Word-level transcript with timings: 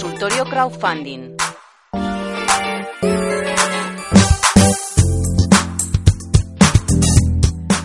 Consultorio 0.00 0.44
Crowdfunding. 0.44 1.36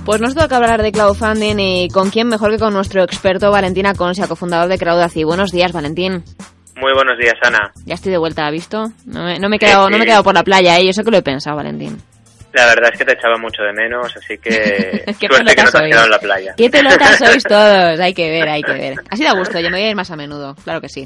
Pues 0.06 0.22
nos 0.22 0.36
toca 0.36 0.58
hablar 0.58 0.84
de 0.84 0.92
crowdfunding 0.92 1.56
y 1.58 1.88
con 1.90 2.12
quién 2.12 2.28
mejor 2.28 2.52
que 2.52 2.60
con 2.60 2.72
nuestro 2.72 3.02
experto 3.02 3.50
Valentín 3.50 3.88
Aconsia, 3.88 4.28
cofundador 4.28 4.70
de 4.70 4.78
Crowdacy. 4.78 5.24
Buenos 5.24 5.52
días, 5.52 5.72
Valentín. 5.72 6.24
Muy 6.76 6.94
buenos 6.94 7.18
días, 7.18 7.34
Ana. 7.42 7.72
Ya 7.86 7.96
estoy 7.96 8.12
de 8.12 8.20
vuelta, 8.20 8.46
¿ha 8.46 8.52
visto? 8.52 8.92
No 9.08 9.24
me, 9.24 9.40
no 9.40 9.50
me 9.50 9.56
he 9.56 9.60
quedado, 9.60 9.90
no 9.90 9.98
me 9.98 10.04
he 10.04 10.08
quedado 10.08 10.24
por 10.24 10.36
la 10.36 10.44
playa, 10.44 10.78
¿eh? 10.78 10.86
Yo 10.86 10.94
sé 10.94 11.04
que 11.04 11.10
lo 11.10 11.18
he 11.18 11.24
pensado, 11.24 11.56
Valentín. 11.56 11.98
La 12.54 12.68
verdad 12.68 12.92
es 12.94 13.00
que 13.00 13.06
te 13.06 13.14
echaba 13.14 13.38
mucho 13.38 13.64
de 13.64 13.74
menos, 13.74 14.16
así 14.16 14.38
que 14.38 15.04
¿Qué 15.20 15.28
suerte 15.28 15.56
que 15.56 15.64
no 15.64 15.72
te 15.72 15.78
has 15.78 15.84
quedado 15.84 16.06
en 16.06 16.12
la 16.12 16.20
playa. 16.20 16.54
¿Qué 16.56 16.70
pelotas 16.70 17.18
sois 17.18 17.44
todos? 17.50 18.00
Hay 18.00 18.14
que 18.14 18.30
ver, 18.30 18.48
hay 18.48 18.62
que 18.62 18.74
ver. 18.74 18.96
Así 19.10 19.24
da 19.24 19.34
gusto, 19.34 19.60
yo 19.60 19.70
me 19.72 19.78
voy 19.78 19.88
a 19.88 19.90
ir 19.90 19.96
más 19.96 20.12
a 20.12 20.16
menudo, 20.16 20.56
claro 20.64 20.80
que 20.80 20.88
sí. 20.90 21.06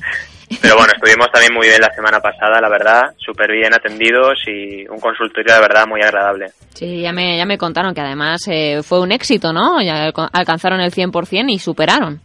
Pero 0.62 0.76
bueno, 0.78 0.92
estuvimos 0.96 1.28
también 1.32 1.54
muy 1.54 1.68
bien 1.68 1.82
la 1.82 1.94
semana 1.94 2.20
pasada, 2.22 2.62
la 2.62 2.70
verdad, 2.70 3.02
súper 3.18 3.52
bien 3.52 3.74
atendidos 3.74 4.38
y 4.48 4.88
un 4.88 5.00
consultorio, 5.00 5.54
de 5.56 5.60
verdad, 5.62 5.86
muy 5.88 6.02
agradable. 6.02 6.48
Sí, 6.74 7.02
ya 7.02 7.12
me, 7.12 7.38
ya 7.38 7.46
me 7.46 7.58
contaron 7.58 7.94
que 7.94 8.02
además 8.02 8.42
eh, 8.48 8.82
fue 8.84 9.00
un 9.02 9.12
éxito, 9.12 9.52
¿no? 9.52 9.82
Ya 9.82 10.06
alca- 10.06 10.30
alcanzaron 10.32 10.80
el 10.80 10.92
100% 10.94 11.50
y 11.52 11.60
superaron. 11.60 12.22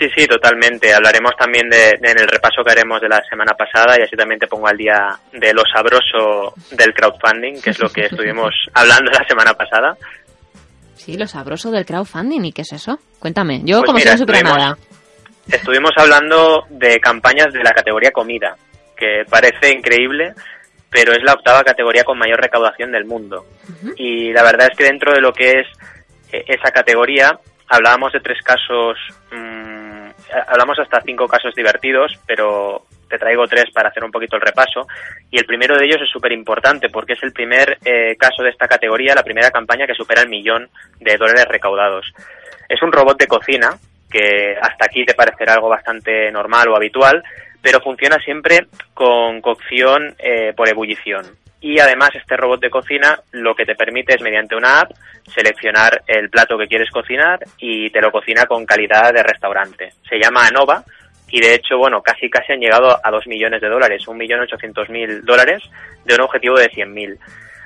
Sí, 0.00 0.08
sí, 0.16 0.26
totalmente. 0.26 0.94
Hablaremos 0.94 1.32
también 1.38 1.68
de, 1.68 1.76
de- 2.00 2.10
en 2.12 2.18
el 2.20 2.26
repaso 2.26 2.62
que 2.64 2.72
haremos 2.72 3.00
de 3.02 3.08
la 3.10 3.22
semana 3.28 3.52
pasada 3.52 3.96
y 3.98 4.02
así 4.02 4.16
también 4.16 4.40
te 4.40 4.46
pongo 4.46 4.66
al 4.66 4.76
día 4.78 5.10
de 5.30 5.52
lo 5.52 5.62
sabroso 5.70 6.54
del 6.70 6.94
crowdfunding, 6.94 7.60
que 7.60 7.68
es 7.70 7.78
lo 7.78 7.90
que 7.90 8.06
estuvimos 8.06 8.54
hablando 8.74 9.10
la 9.10 9.26
semana 9.28 9.52
pasada. 9.52 9.94
Sí, 10.94 11.16
lo 11.18 11.26
sabroso 11.26 11.70
del 11.70 11.84
crowdfunding, 11.84 12.44
¿y 12.46 12.52
qué 12.52 12.62
es 12.62 12.72
eso? 12.72 12.98
Cuéntame. 13.18 13.60
Yo 13.64 13.78
Pues 13.80 13.86
como 13.86 13.98
mira, 13.98 14.12
si 14.12 14.20
no 14.20 14.26
supiera 14.26 14.42
nada. 14.56 14.78
Estuvimos 15.52 15.92
hablando 15.96 16.64
de 16.70 16.98
campañas 17.00 17.52
de 17.52 17.62
la 17.62 17.72
categoría 17.72 18.10
comida, 18.10 18.56
que 18.96 19.24
parece 19.28 19.70
increíble, 19.72 20.32
pero 20.90 21.12
es 21.12 21.22
la 21.22 21.32
octava 21.34 21.62
categoría 21.62 22.04
con 22.04 22.18
mayor 22.18 22.40
recaudación 22.40 22.92
del 22.92 23.04
mundo. 23.04 23.44
Y 23.96 24.32
la 24.32 24.42
verdad 24.44 24.68
es 24.70 24.76
que 24.78 24.84
dentro 24.84 25.12
de 25.12 25.20
lo 25.20 25.32
que 25.32 25.50
es 25.60 25.66
eh, 26.32 26.44
esa 26.46 26.70
categoría, 26.70 27.38
hablábamos 27.68 28.12
de 28.12 28.20
tres 28.20 28.42
casos, 28.44 28.96
mm, 29.32 29.49
hablamos 30.46 30.78
hasta 30.78 31.00
cinco 31.02 31.26
casos 31.26 31.54
divertidos, 31.54 32.18
pero 32.26 32.84
te 33.08 33.18
traigo 33.18 33.46
tres 33.46 33.70
para 33.72 33.88
hacer 33.88 34.04
un 34.04 34.10
poquito 34.10 34.36
el 34.36 34.42
repaso. 34.42 34.86
Y 35.30 35.38
el 35.38 35.44
primero 35.44 35.76
de 35.76 35.84
ellos 35.84 36.00
es 36.02 36.10
súper 36.10 36.32
importante 36.32 36.88
porque 36.88 37.14
es 37.14 37.22
el 37.22 37.32
primer 37.32 37.78
eh, 37.84 38.16
caso 38.16 38.42
de 38.42 38.50
esta 38.50 38.68
categoría, 38.68 39.14
la 39.14 39.22
primera 39.22 39.50
campaña 39.50 39.86
que 39.86 39.94
supera 39.94 40.22
el 40.22 40.28
millón 40.28 40.68
de 41.00 41.16
dólares 41.16 41.46
recaudados. 41.48 42.06
Es 42.68 42.80
un 42.82 42.92
robot 42.92 43.18
de 43.18 43.26
cocina 43.26 43.70
que 44.10 44.56
hasta 44.60 44.86
aquí 44.86 45.04
te 45.04 45.14
parecerá 45.14 45.54
algo 45.54 45.68
bastante 45.68 46.30
normal 46.30 46.68
o 46.68 46.76
habitual, 46.76 47.22
pero 47.62 47.80
funciona 47.80 48.16
siempre 48.18 48.66
con 48.94 49.40
cocción 49.40 50.14
eh, 50.18 50.52
por 50.56 50.68
ebullición. 50.68 51.39
Y 51.60 51.78
además 51.78 52.10
este 52.14 52.36
robot 52.36 52.60
de 52.60 52.70
cocina 52.70 53.20
lo 53.32 53.54
que 53.54 53.66
te 53.66 53.74
permite 53.74 54.14
es 54.14 54.22
mediante 54.22 54.56
una 54.56 54.80
app 54.80 54.92
seleccionar 55.26 56.02
el 56.06 56.30
plato 56.30 56.56
que 56.56 56.66
quieres 56.66 56.90
cocinar 56.90 57.40
y 57.58 57.90
te 57.90 58.00
lo 58.00 58.10
cocina 58.10 58.46
con 58.46 58.64
calidad 58.64 59.12
de 59.12 59.22
restaurante. 59.22 59.92
Se 60.08 60.18
llama 60.18 60.46
Anova 60.46 60.82
y 61.30 61.40
de 61.40 61.54
hecho, 61.54 61.78
bueno, 61.78 62.02
casi 62.02 62.28
casi 62.28 62.52
han 62.52 62.60
llegado 62.60 62.98
a 63.02 63.10
2 63.10 63.26
millones 63.26 63.60
de 63.60 63.68
dólares, 63.68 64.02
1.800.000 64.06 65.22
dólares 65.22 65.62
de 66.04 66.14
un 66.14 66.22
objetivo 66.22 66.58
de 66.58 66.70
100.000. 66.70 67.18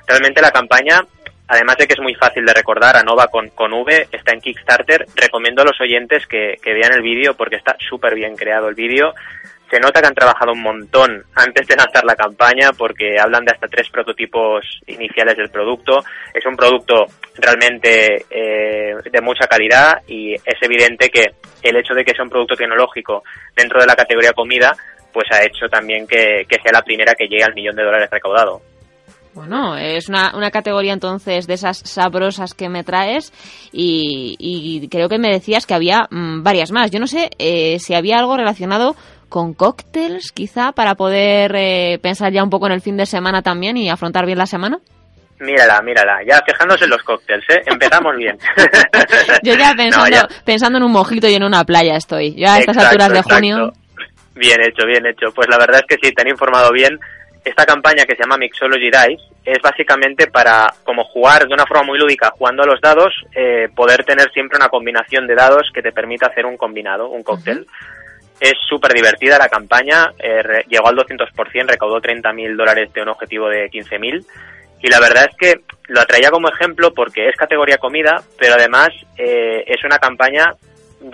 Realmente 0.07 0.41
la 0.41 0.51
campaña, 0.51 1.01
además 1.47 1.77
de 1.77 1.87
que 1.87 1.93
es 1.93 1.99
muy 1.99 2.13
fácil 2.13 2.45
de 2.45 2.53
recordar, 2.53 2.95
Anova 2.95 3.27
con, 3.27 3.49
con 3.49 3.73
V, 3.73 4.07
está 4.11 4.33
en 4.33 4.41
Kickstarter. 4.41 5.07
Recomiendo 5.15 5.63
a 5.63 5.65
los 5.65 5.81
oyentes 5.81 6.27
que, 6.27 6.59
que 6.61 6.73
vean 6.73 6.93
el 6.93 7.01
vídeo 7.01 7.35
porque 7.35 7.55
está 7.55 7.75
súper 7.79 8.13
bien 8.13 8.35
creado 8.35 8.69
el 8.69 8.75
vídeo. 8.75 9.15
Se 9.69 9.79
nota 9.79 9.99
que 9.99 10.07
han 10.07 10.13
trabajado 10.13 10.51
un 10.51 10.61
montón 10.61 11.23
antes 11.35 11.67
de 11.67 11.75
lanzar 11.75 12.03
la 12.05 12.15
campaña 12.15 12.69
porque 12.77 13.19
hablan 13.19 13.45
de 13.45 13.53
hasta 13.53 13.67
tres 13.67 13.89
prototipos 13.89 14.63
iniciales 14.85 15.35
del 15.37 15.49
producto. 15.49 15.99
Es 16.33 16.45
un 16.45 16.55
producto 16.55 17.05
realmente 17.35 18.25
eh, 18.29 18.93
de 19.11 19.21
mucha 19.21 19.47
calidad 19.47 20.01
y 20.07 20.33
es 20.33 20.61
evidente 20.61 21.09
que 21.09 21.25
el 21.63 21.77
hecho 21.77 21.95
de 21.95 22.05
que 22.05 22.13
sea 22.13 22.23
un 22.23 22.29
producto 22.29 22.55
tecnológico 22.55 23.23
dentro 23.55 23.81
de 23.81 23.87
la 23.87 23.95
categoría 23.95 24.33
comida 24.33 24.75
pues 25.15 25.27
ha 25.31 25.43
hecho 25.45 25.67
también 25.71 26.05
que, 26.05 26.45
sea 26.49 26.73
la 26.73 26.81
primera 26.81 27.13
que 27.15 27.27
llegue 27.27 27.45
al 27.45 27.55
millón 27.55 27.77
de 27.77 27.83
dólares 27.83 28.09
recaudado. 28.11 28.61
Bueno, 29.33 29.77
es 29.77 30.09
una, 30.09 30.35
una 30.35 30.51
categoría 30.51 30.91
entonces 30.91 31.47
de 31.47 31.53
esas 31.53 31.77
sabrosas 31.77 32.53
que 32.53 32.67
me 32.67 32.83
traes 32.83 33.31
y, 33.71 34.35
y 34.39 34.87
creo 34.89 35.07
que 35.07 35.17
me 35.17 35.29
decías 35.29 35.65
que 35.65 35.73
había 35.73 36.07
mm, 36.09 36.43
varias 36.43 36.71
más. 36.71 36.91
Yo 36.91 36.99
no 36.99 37.07
sé 37.07 37.29
eh, 37.39 37.79
si 37.79 37.93
había 37.93 38.17
algo 38.17 38.35
relacionado 38.35 38.95
con 39.29 39.53
cócteles, 39.53 40.31
quizá, 40.31 40.71
para 40.71 40.95
poder 40.95 41.53
eh, 41.55 41.99
pensar 42.01 42.31
ya 42.31 42.43
un 42.43 42.49
poco 42.49 42.67
en 42.67 42.73
el 42.73 42.81
fin 42.81 42.97
de 42.97 43.05
semana 43.05 43.41
también 43.41 43.77
y 43.77 43.89
afrontar 43.89 44.25
bien 44.25 44.37
la 44.37 44.45
semana. 44.45 44.79
Mírala, 45.39 45.81
mírala, 45.81 46.19
ya 46.25 46.41
fijándose 46.45 46.85
en 46.85 46.91
los 46.91 47.03
cócteles, 47.03 47.43
¿eh? 47.49 47.61
Empezamos 47.65 48.15
bien. 48.15 48.37
Yo 49.43 49.53
ya 49.55 49.73
pensando, 49.75 50.05
No, 50.05 50.11
ya- 50.11 50.27
pensando 50.45 50.77
en 50.77 50.83
un 50.85 50.91
mojito 50.93 51.27
y 51.27 51.33
en 51.35 51.43
una 51.43 51.63
playa 51.65 51.97
estoy. 51.97 52.33
Ya 52.35 52.53
a 52.55 52.59
estas 52.59 52.77
Exacto, 52.77 52.89
alturas 53.03 53.09
de 53.11 53.19
exacto. 53.19 53.35
junio. 53.35 53.73
Bien 54.35 54.61
hecho, 54.61 54.85
bien 54.85 55.05
hecho. 55.05 55.33
Pues 55.33 55.49
la 55.49 55.57
verdad 55.57 55.81
es 55.81 55.85
que 55.97 56.07
sí, 56.07 56.13
te 56.13 56.21
han 56.21 56.29
informado 56.29 56.71
bien. 56.71 56.97
Esta 57.43 57.65
campaña 57.65 58.05
que 58.05 58.15
se 58.15 58.23
llama 58.23 58.37
Mixology 58.37 58.85
Dice 58.89 59.17
es 59.45 59.59
básicamente 59.61 60.27
para, 60.27 60.73
como 60.83 61.03
jugar 61.03 61.47
de 61.47 61.53
una 61.53 61.65
forma 61.67 61.83
muy 61.83 61.99
lúdica, 61.99 62.31
jugando 62.31 62.63
a 62.63 62.65
los 62.65 62.81
dados, 62.81 63.13
eh, 63.35 63.67
poder 63.75 64.03
tener 64.03 64.31
siempre 64.31 64.57
una 64.57 64.69
combinación 64.69 65.27
de 65.27 65.35
dados 65.35 65.69
que 65.73 65.83
te 65.83 65.91
permita 65.91 66.27
hacer 66.27 66.45
un 66.47 66.57
combinado, 66.57 67.09
un 67.09 67.21
cóctel. 67.23 67.67
Es 68.39 68.53
súper 68.67 68.93
divertida 68.93 69.37
la 69.37 69.49
campaña, 69.49 70.11
eh, 70.19 70.63
llegó 70.67 70.87
al 70.87 70.95
200%, 70.95 71.67
recaudó 71.67 72.01
30.000 72.01 72.55
dólares 72.55 72.91
de 72.93 73.01
un 73.01 73.09
objetivo 73.09 73.47
de 73.47 73.69
15.000. 73.69 74.25
Y 74.81 74.89
la 74.89 74.99
verdad 74.99 75.27
es 75.29 75.37
que 75.37 75.61
lo 75.87 76.01
atraía 76.01 76.29
como 76.29 76.49
ejemplo 76.49 76.93
porque 76.93 77.27
es 77.29 77.35
categoría 77.35 77.77
comida, 77.77 78.21
pero 78.37 78.55
además 78.55 78.89
eh, 79.17 79.63
es 79.67 79.83
una 79.83 79.99
campaña 79.99 80.53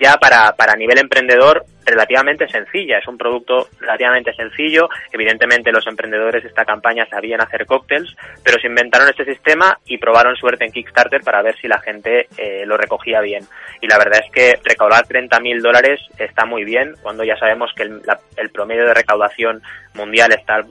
ya 0.00 0.16
para, 0.16 0.52
para 0.56 0.74
nivel 0.76 0.98
emprendedor 0.98 1.64
relativamente 1.84 2.48
sencilla. 2.48 2.98
Es 2.98 3.06
un 3.08 3.18
producto 3.18 3.68
relativamente 3.80 4.32
sencillo. 4.34 4.88
Evidentemente 5.12 5.72
los 5.72 5.86
emprendedores 5.86 6.42
de 6.42 6.48
esta 6.48 6.64
campaña 6.64 7.06
sabían 7.10 7.40
hacer 7.40 7.66
cócteles, 7.66 8.08
pero 8.44 8.60
se 8.60 8.68
inventaron 8.68 9.08
este 9.08 9.24
sistema 9.24 9.78
y 9.86 9.98
probaron 9.98 10.36
suerte 10.36 10.64
en 10.64 10.72
Kickstarter 10.72 11.22
para 11.22 11.42
ver 11.42 11.56
si 11.60 11.68
la 11.68 11.80
gente 11.80 12.28
eh, 12.38 12.64
lo 12.66 12.76
recogía 12.76 13.20
bien. 13.20 13.44
Y 13.80 13.88
la 13.88 13.98
verdad 13.98 14.20
es 14.24 14.30
que 14.32 14.58
recaudar 14.64 15.04
30.000 15.06 15.60
dólares 15.60 16.00
está 16.18 16.44
muy 16.46 16.64
bien 16.64 16.94
cuando 17.02 17.24
ya 17.24 17.36
sabemos 17.36 17.72
que 17.74 17.82
el, 17.82 18.00
la- 18.04 18.20
el 18.36 18.50
promedio 18.50 18.86
de 18.86 18.94
recaudación 18.94 19.62
mundial 19.94 20.32
está 20.32 20.62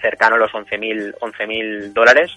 cercano 0.00 0.36
a 0.36 0.38
los 0.38 0.52
11.000 0.52 1.14
11.000 1.18 1.92
dólares. 1.94 2.30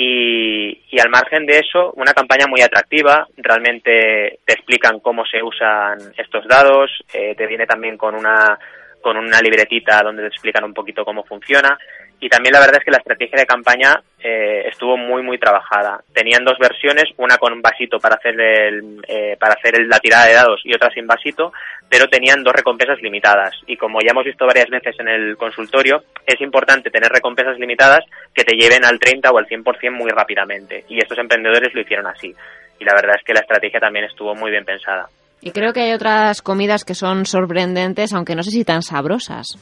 Y, 0.00 0.80
y 0.92 1.00
al 1.00 1.08
margen 1.08 1.44
de 1.44 1.58
eso, 1.58 1.92
una 1.96 2.14
campaña 2.14 2.46
muy 2.46 2.60
atractiva. 2.60 3.26
Realmente 3.36 4.38
te 4.44 4.52
explican 4.52 5.00
cómo 5.00 5.26
se 5.26 5.42
usan 5.42 5.98
estos 6.16 6.46
dados. 6.46 6.88
eh, 7.12 7.34
te 7.36 7.48
viene 7.48 7.66
también 7.66 7.96
con 7.98 8.14
una 8.14 8.56
con 9.00 9.16
una 9.16 9.40
libretita 9.40 10.02
donde 10.02 10.22
te 10.22 10.28
explican 10.28 10.64
un 10.64 10.74
poquito 10.74 11.04
cómo 11.04 11.24
funciona. 11.24 11.76
Y 12.20 12.28
también 12.28 12.52
la 12.52 12.60
verdad 12.60 12.78
es 12.78 12.84
que 12.84 12.90
la 12.90 12.98
estrategia 12.98 13.38
de 13.38 13.46
campaña 13.46 14.02
eh, 14.20 14.66
estuvo 14.68 14.96
muy 14.96 15.22
muy 15.22 15.38
trabajada. 15.38 16.00
Tenían 16.12 16.44
dos 16.44 16.58
versiones, 16.58 17.04
una 17.16 17.36
con 17.38 17.62
vasito 17.62 17.98
para 18.00 18.16
hacer 18.16 18.34
el, 18.40 19.00
eh, 19.06 19.36
para 19.38 19.54
hacer 19.54 19.76
el- 19.80 19.88
la 19.88 20.00
tirada 20.00 20.26
de 20.26 20.34
dados 20.34 20.60
y 20.64 20.74
otra 20.74 20.90
sin 20.90 21.06
vasito, 21.06 21.52
pero 21.88 22.08
tenían 22.08 22.42
dos 22.42 22.52
recompensas 22.54 23.00
limitadas. 23.00 23.54
Y 23.68 23.76
como 23.76 24.00
ya 24.00 24.10
hemos 24.10 24.24
visto 24.24 24.44
varias 24.46 24.68
veces 24.68 24.96
en 24.98 25.06
el 25.08 25.36
consultorio, 25.36 26.02
es 26.26 26.40
importante 26.40 26.90
tener 26.90 27.08
recompensas 27.10 27.56
limitadas 27.58 28.04
que 28.34 28.42
te 28.42 28.56
lleven 28.56 28.84
al 28.84 28.98
30 28.98 29.30
o 29.30 29.38
al 29.38 29.46
100% 29.46 29.92
muy 29.92 30.10
rápidamente. 30.10 30.84
Y 30.88 30.98
estos 30.98 31.18
emprendedores 31.18 31.72
lo 31.72 31.80
hicieron 31.82 32.08
así. 32.08 32.34
Y 32.80 32.84
la 32.84 32.94
verdad 32.94 33.14
es 33.16 33.24
que 33.24 33.32
la 33.34 33.40
estrategia 33.40 33.78
también 33.78 34.06
estuvo 34.06 34.34
muy 34.34 34.50
bien 34.50 34.64
pensada. 34.64 35.06
Y 35.40 35.52
creo 35.52 35.72
que 35.72 35.82
hay 35.82 35.92
otras 35.92 36.42
comidas 36.42 36.84
que 36.84 36.94
son 36.94 37.24
sorprendentes, 37.26 38.12
aunque 38.12 38.34
no 38.34 38.42
sé 38.42 38.50
si 38.50 38.64
tan 38.64 38.82
sabrosas. 38.82 39.56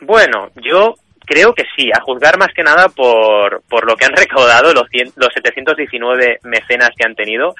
Bueno, 0.00 0.48
yo 0.56 0.94
creo 1.26 1.52
que 1.52 1.64
sí, 1.76 1.90
a 1.92 2.00
juzgar 2.00 2.38
más 2.38 2.52
que 2.54 2.62
nada 2.62 2.88
por, 2.88 3.62
por 3.68 3.84
lo 3.86 3.96
que 3.96 4.06
han 4.06 4.12
recaudado, 4.16 4.72
los, 4.72 4.88
cien- 4.88 5.12
los 5.16 5.28
719 5.34 6.38
mecenas 6.44 6.90
que 6.96 7.04
han 7.06 7.14
tenido. 7.14 7.54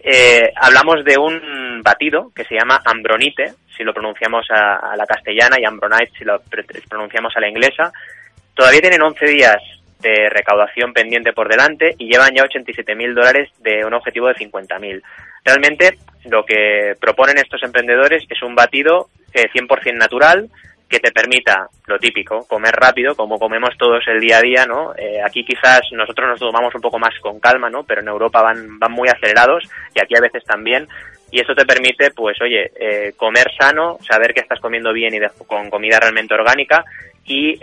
Eh, 0.00 0.52
hablamos 0.56 1.04
de 1.04 1.16
un 1.16 1.80
batido 1.82 2.32
que 2.34 2.44
se 2.44 2.56
llama 2.56 2.80
Ambronite, 2.84 3.52
si 3.76 3.84
lo 3.84 3.94
pronunciamos 3.94 4.46
a, 4.50 4.96
la 4.96 5.06
castellana, 5.06 5.56
y 5.60 5.64
Ambronite 5.64 6.10
si 6.18 6.24
lo 6.24 6.40
pronunciamos 6.88 7.32
a 7.36 7.40
la 7.40 7.48
inglesa. 7.48 7.92
Todavía 8.54 8.80
tienen 8.80 9.02
11 9.02 9.24
días 9.26 9.56
de 10.00 10.28
recaudación 10.28 10.92
pendiente 10.92 11.32
por 11.32 11.48
delante 11.48 11.94
y 11.96 12.10
llevan 12.10 12.34
ya 12.34 12.42
87 12.42 12.94
mil 12.96 13.14
dólares 13.14 13.50
de 13.60 13.84
un 13.84 13.94
objetivo 13.94 14.26
de 14.28 14.34
50 14.34 14.78
mil. 14.80 15.00
Realmente 15.44 15.98
lo 16.24 16.44
que 16.44 16.94
proponen 17.00 17.38
estos 17.38 17.62
emprendedores 17.62 18.24
es 18.28 18.42
un 18.42 18.54
batido 18.56 19.08
100% 19.32 19.86
eh, 19.86 19.92
natural 19.92 20.48
que 20.92 21.00
te 21.00 21.10
permita 21.10 21.68
lo 21.86 21.98
típico, 21.98 22.46
comer 22.46 22.74
rápido, 22.74 23.16
como 23.16 23.38
comemos 23.38 23.76
todos 23.78 24.04
el 24.06 24.20
día 24.20 24.38
a 24.38 24.42
día, 24.42 24.66
¿no? 24.66 24.94
Eh, 24.96 25.20
aquí 25.24 25.44
quizás 25.44 25.80
nosotros 25.92 26.28
nos 26.28 26.38
tomamos 26.38 26.74
un 26.74 26.80
poco 26.80 26.98
más 26.98 27.18
con 27.20 27.40
calma, 27.40 27.70
¿no? 27.70 27.82
Pero 27.82 28.02
en 28.02 28.08
Europa 28.08 28.42
van, 28.42 28.78
van 28.78 28.92
muy 28.92 29.08
acelerados 29.08 29.64
y 29.94 30.00
aquí 30.00 30.14
a 30.16 30.20
veces 30.20 30.44
también. 30.44 30.86
Y 31.30 31.40
eso 31.40 31.54
te 31.54 31.64
permite, 31.64 32.10
pues, 32.10 32.36
oye, 32.42 32.70
eh, 32.76 33.14
comer 33.16 33.46
sano, 33.58 33.96
saber 34.06 34.34
que 34.34 34.40
estás 34.40 34.60
comiendo 34.60 34.92
bien 34.92 35.14
y 35.14 35.20
con 35.46 35.70
comida 35.70 35.98
realmente 35.98 36.34
orgánica 36.34 36.84
y 37.24 37.58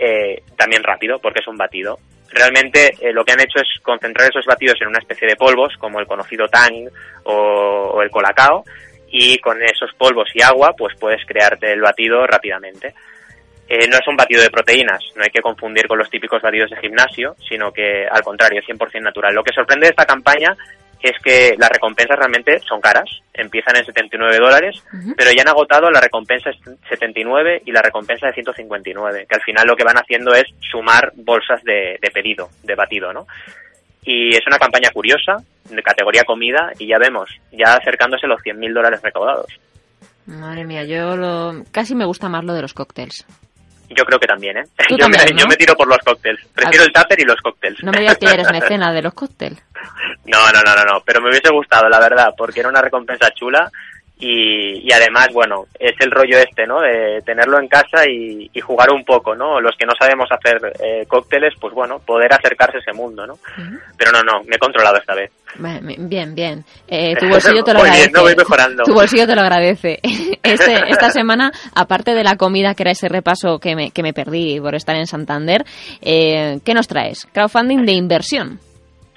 también 0.56 0.82
rápido, 0.82 1.20
porque 1.20 1.40
es 1.40 1.46
un 1.46 1.56
batido 1.56 1.98
realmente 2.32 2.94
eh, 3.00 3.12
lo 3.12 3.24
que 3.24 3.32
han 3.32 3.40
hecho 3.40 3.58
es 3.60 3.82
concentrar 3.82 4.30
esos 4.30 4.46
batidos 4.46 4.80
en 4.80 4.88
una 4.88 4.98
especie 4.98 5.28
de 5.28 5.36
polvos, 5.36 5.74
como 5.78 6.00
el 6.00 6.06
conocido 6.06 6.48
Tang 6.48 6.88
o, 7.24 8.00
el 8.02 8.10
Colacao, 8.10 8.64
y 9.08 9.38
con 9.38 9.60
esos 9.62 9.92
polvos 9.98 10.28
y 10.34 10.42
agua, 10.42 10.72
pues 10.76 10.94
puedes 10.98 11.24
crearte 11.26 11.72
el 11.72 11.80
batido 11.80 12.26
rápidamente. 12.26 12.94
Eh, 13.72 13.86
no 13.86 13.98
es 13.98 14.08
un 14.08 14.16
batido 14.16 14.42
de 14.42 14.50
proteínas, 14.50 15.00
no 15.14 15.22
hay 15.22 15.30
que 15.30 15.40
confundir 15.40 15.86
con 15.86 15.96
los 15.96 16.10
típicos 16.10 16.42
batidos 16.42 16.70
de 16.70 16.76
gimnasio, 16.78 17.36
sino 17.48 17.70
que 17.70 18.04
al 18.04 18.20
contrario, 18.22 18.60
es 18.60 18.66
100% 18.66 19.00
natural. 19.00 19.32
Lo 19.32 19.44
que 19.44 19.54
sorprende 19.54 19.86
de 19.86 19.90
esta 19.90 20.04
campaña 20.04 20.56
es 21.00 21.12
que 21.22 21.54
las 21.56 21.70
recompensas 21.70 22.18
realmente 22.18 22.58
son 22.68 22.80
caras, 22.80 23.08
empiezan 23.32 23.76
en 23.76 23.84
79 23.84 24.38
dólares, 24.38 24.82
pero 25.16 25.30
ya 25.30 25.42
han 25.42 25.48
agotado 25.50 25.88
la 25.88 26.00
recompensa 26.00 26.50
79 26.88 27.62
y 27.64 27.70
la 27.70 27.80
recompensa 27.80 28.26
de 28.26 28.32
159, 28.32 29.26
que 29.28 29.36
al 29.36 29.42
final 29.42 29.64
lo 29.68 29.76
que 29.76 29.84
van 29.84 29.98
haciendo 29.98 30.32
es 30.34 30.46
sumar 30.68 31.12
bolsas 31.14 31.62
de, 31.62 31.96
pedido, 32.12 32.48
de 32.64 32.74
batido, 32.74 33.12
¿no? 33.12 33.28
Y 34.02 34.30
es 34.30 34.44
una 34.48 34.58
campaña 34.58 34.90
curiosa, 34.92 35.36
de 35.70 35.82
categoría 35.84 36.24
comida, 36.24 36.72
y 36.76 36.88
ya 36.88 36.98
vemos, 36.98 37.30
ya 37.52 37.76
acercándose 37.76 38.26
los 38.26 38.40
100.000 38.42 38.74
dólares 38.74 39.00
recaudados. 39.00 39.60
Madre 40.26 40.64
mía, 40.64 40.82
yo 40.82 41.16
lo... 41.16 41.62
casi 41.70 41.94
me 41.94 42.04
gusta 42.04 42.28
más 42.28 42.44
lo 42.44 42.52
de 42.52 42.62
los 42.62 42.74
cócteles. 42.74 43.24
Yo 43.90 44.04
creo 44.04 44.20
que 44.20 44.26
también, 44.26 44.56
¿eh? 44.56 44.64
Yo, 44.96 45.08
me, 45.08 45.18
yo, 45.36 45.46
me, 45.48 45.56
tiro 45.56 45.74
por 45.76 45.88
los 45.88 45.98
cócteles. 45.98 46.46
Prefiero 46.54 46.84
el 46.84 46.92
tupper 46.92 47.20
y 47.20 47.24
los 47.24 47.40
cócteles. 47.40 47.82
No 47.82 47.90
me 47.90 48.00
digas 48.00 48.18
que 48.18 48.26
eres 48.26 48.50
mecena 48.52 48.92
de 48.92 49.02
los 49.02 49.12
cócteles. 49.14 49.58
No, 50.26 50.52
no, 50.52 50.62
no, 50.64 50.76
no, 50.76 50.84
no. 50.84 51.00
Pero 51.04 51.20
me 51.20 51.30
hubiese 51.30 51.50
gustado, 51.50 51.88
la 51.88 51.98
verdad, 51.98 52.32
porque 52.36 52.60
era 52.60 52.68
una 52.68 52.80
recompensa 52.80 53.30
chula 53.32 53.70
y, 54.20 54.86
y, 54.86 54.92
además, 54.92 55.28
bueno, 55.32 55.66
es 55.78 55.94
el 56.00 56.10
rollo 56.10 56.38
este, 56.38 56.66
¿no? 56.66 56.80
De 56.80 57.20
tenerlo 57.24 57.58
en 57.58 57.68
casa 57.68 58.06
y, 58.06 58.48
jugar 58.60 58.92
un 58.92 59.04
poco, 59.04 59.34
¿no? 59.34 59.60
Los 59.60 59.74
que 59.76 59.86
no 59.86 59.94
sabemos 59.98 60.28
hacer 60.30 60.72
eh, 60.80 61.06
cócteles, 61.08 61.54
pues 61.58 61.74
bueno, 61.74 61.98
poder 61.98 62.32
acercarse 62.32 62.76
a 62.76 62.80
ese 62.80 62.92
mundo, 62.92 63.26
¿no? 63.26 63.38
Pero 63.96 64.12
no, 64.12 64.22
no, 64.22 64.44
me 64.44 64.56
he 64.56 64.58
controlado 64.58 64.98
esta 64.98 65.14
vez. 65.14 65.30
Bien, 65.58 66.34
bien. 66.34 66.64
Eh, 66.86 67.14
tu 67.18 67.26
bolsillo 67.26 67.64
te 67.64 67.72
lo 67.72 67.80
agradece. 67.80 68.20
voy 68.20 68.36
mejorando. 68.36 68.84
Tu 68.84 68.92
bolsillo 68.92 69.26
te 69.26 69.34
lo 69.34 69.40
agradece. 69.40 69.98
Este, 70.42 70.74
esta 70.88 71.10
semana, 71.10 71.52
aparte 71.74 72.12
de 72.14 72.24
la 72.24 72.36
comida, 72.36 72.74
que 72.74 72.82
era 72.82 72.92
ese 72.92 73.08
repaso 73.08 73.58
que 73.58 73.76
me, 73.76 73.90
que 73.90 74.02
me 74.02 74.12
perdí 74.12 74.58
por 74.58 74.74
estar 74.74 74.96
en 74.96 75.06
Santander, 75.06 75.64
eh, 76.00 76.58
¿qué 76.64 76.74
nos 76.74 76.88
traes? 76.88 77.26
Crowdfunding 77.32 77.84
de 77.84 77.92
inversión. 77.92 78.58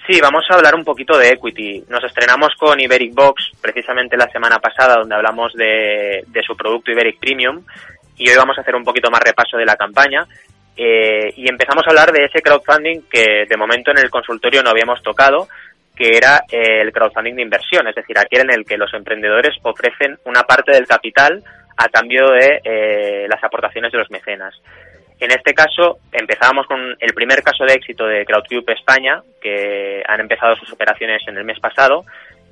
Sí, 0.06 0.20
vamos 0.22 0.44
a 0.50 0.56
hablar 0.56 0.76
un 0.76 0.84
poquito 0.84 1.18
de 1.18 1.30
equity. 1.30 1.86
Nos 1.88 2.04
estrenamos 2.04 2.50
con 2.60 2.78
Iberic 2.78 3.14
Box 3.14 3.52
precisamente 3.62 4.18
la 4.18 4.30
semana 4.30 4.60
pasada, 4.60 4.96
donde 4.96 5.16
hablamos 5.16 5.54
de, 5.54 6.26
su 6.46 6.58
producto 6.58 6.92
Iberic 6.92 7.20
Premium, 7.20 7.64
y 8.18 8.30
hoy 8.30 8.36
vamos 8.36 8.58
a 8.58 8.62
hacer 8.62 8.76
un 8.76 8.84
poquito 8.84 9.10
más 9.10 9.22
repaso 9.22 9.56
de 9.56 9.66
la 9.66 9.78
campaña. 9.78 10.28
Eh, 10.76 11.34
y 11.38 11.48
empezamos 11.48 11.86
a 11.86 11.92
hablar 11.92 12.12
de 12.12 12.26
ese 12.26 12.42
crowdfunding 12.42 13.04
que 13.10 13.46
de 13.48 13.58
momento 13.58 13.92
en 13.92 14.00
el 14.00 14.10
consultorio 14.10 14.62
no 14.62 14.72
habíamos 14.72 15.02
tocado, 15.02 15.48
que 15.96 16.18
era 16.18 16.44
el 16.52 16.92
crowdfunding 16.92 17.36
de 17.36 17.44
inversión, 17.44 17.88
es 17.88 17.96
decir, 17.96 18.18
aquel 18.18 18.42
en 18.42 18.52
el 18.52 18.66
que 18.66 18.78
los 18.78 18.94
emprendedores 18.94 19.56
ofrecen 19.62 20.18
una 20.26 20.44
parte 20.44 20.74
del 20.74 20.88
capital 20.88 21.42
a 21.78 21.88
cambio 21.88 22.30
de 22.32 22.60
eh, 22.64 23.28
las 23.30 23.42
aportaciones 23.42 23.92
de 23.92 24.00
los 24.00 24.12
mecenas. 24.12 24.54
En 25.24 25.31
este 25.31 25.54
caso, 25.54 26.00
empezábamos 26.12 26.68
con 26.68 26.98
el 27.00 27.14
primer 27.14 27.42
caso 27.44 27.64
de 27.64 27.75
éxito 27.75 28.06
de 28.06 28.25
Crowdcube 28.25 28.74
España, 28.74 29.24
que 29.42 30.04
han 30.06 30.20
empezado 30.20 30.54
sus 30.58 30.74
operaciones 30.74 31.25
en 31.30 31.38
el 31.38 31.46
mes 31.46 31.62
pasado 31.62 32.04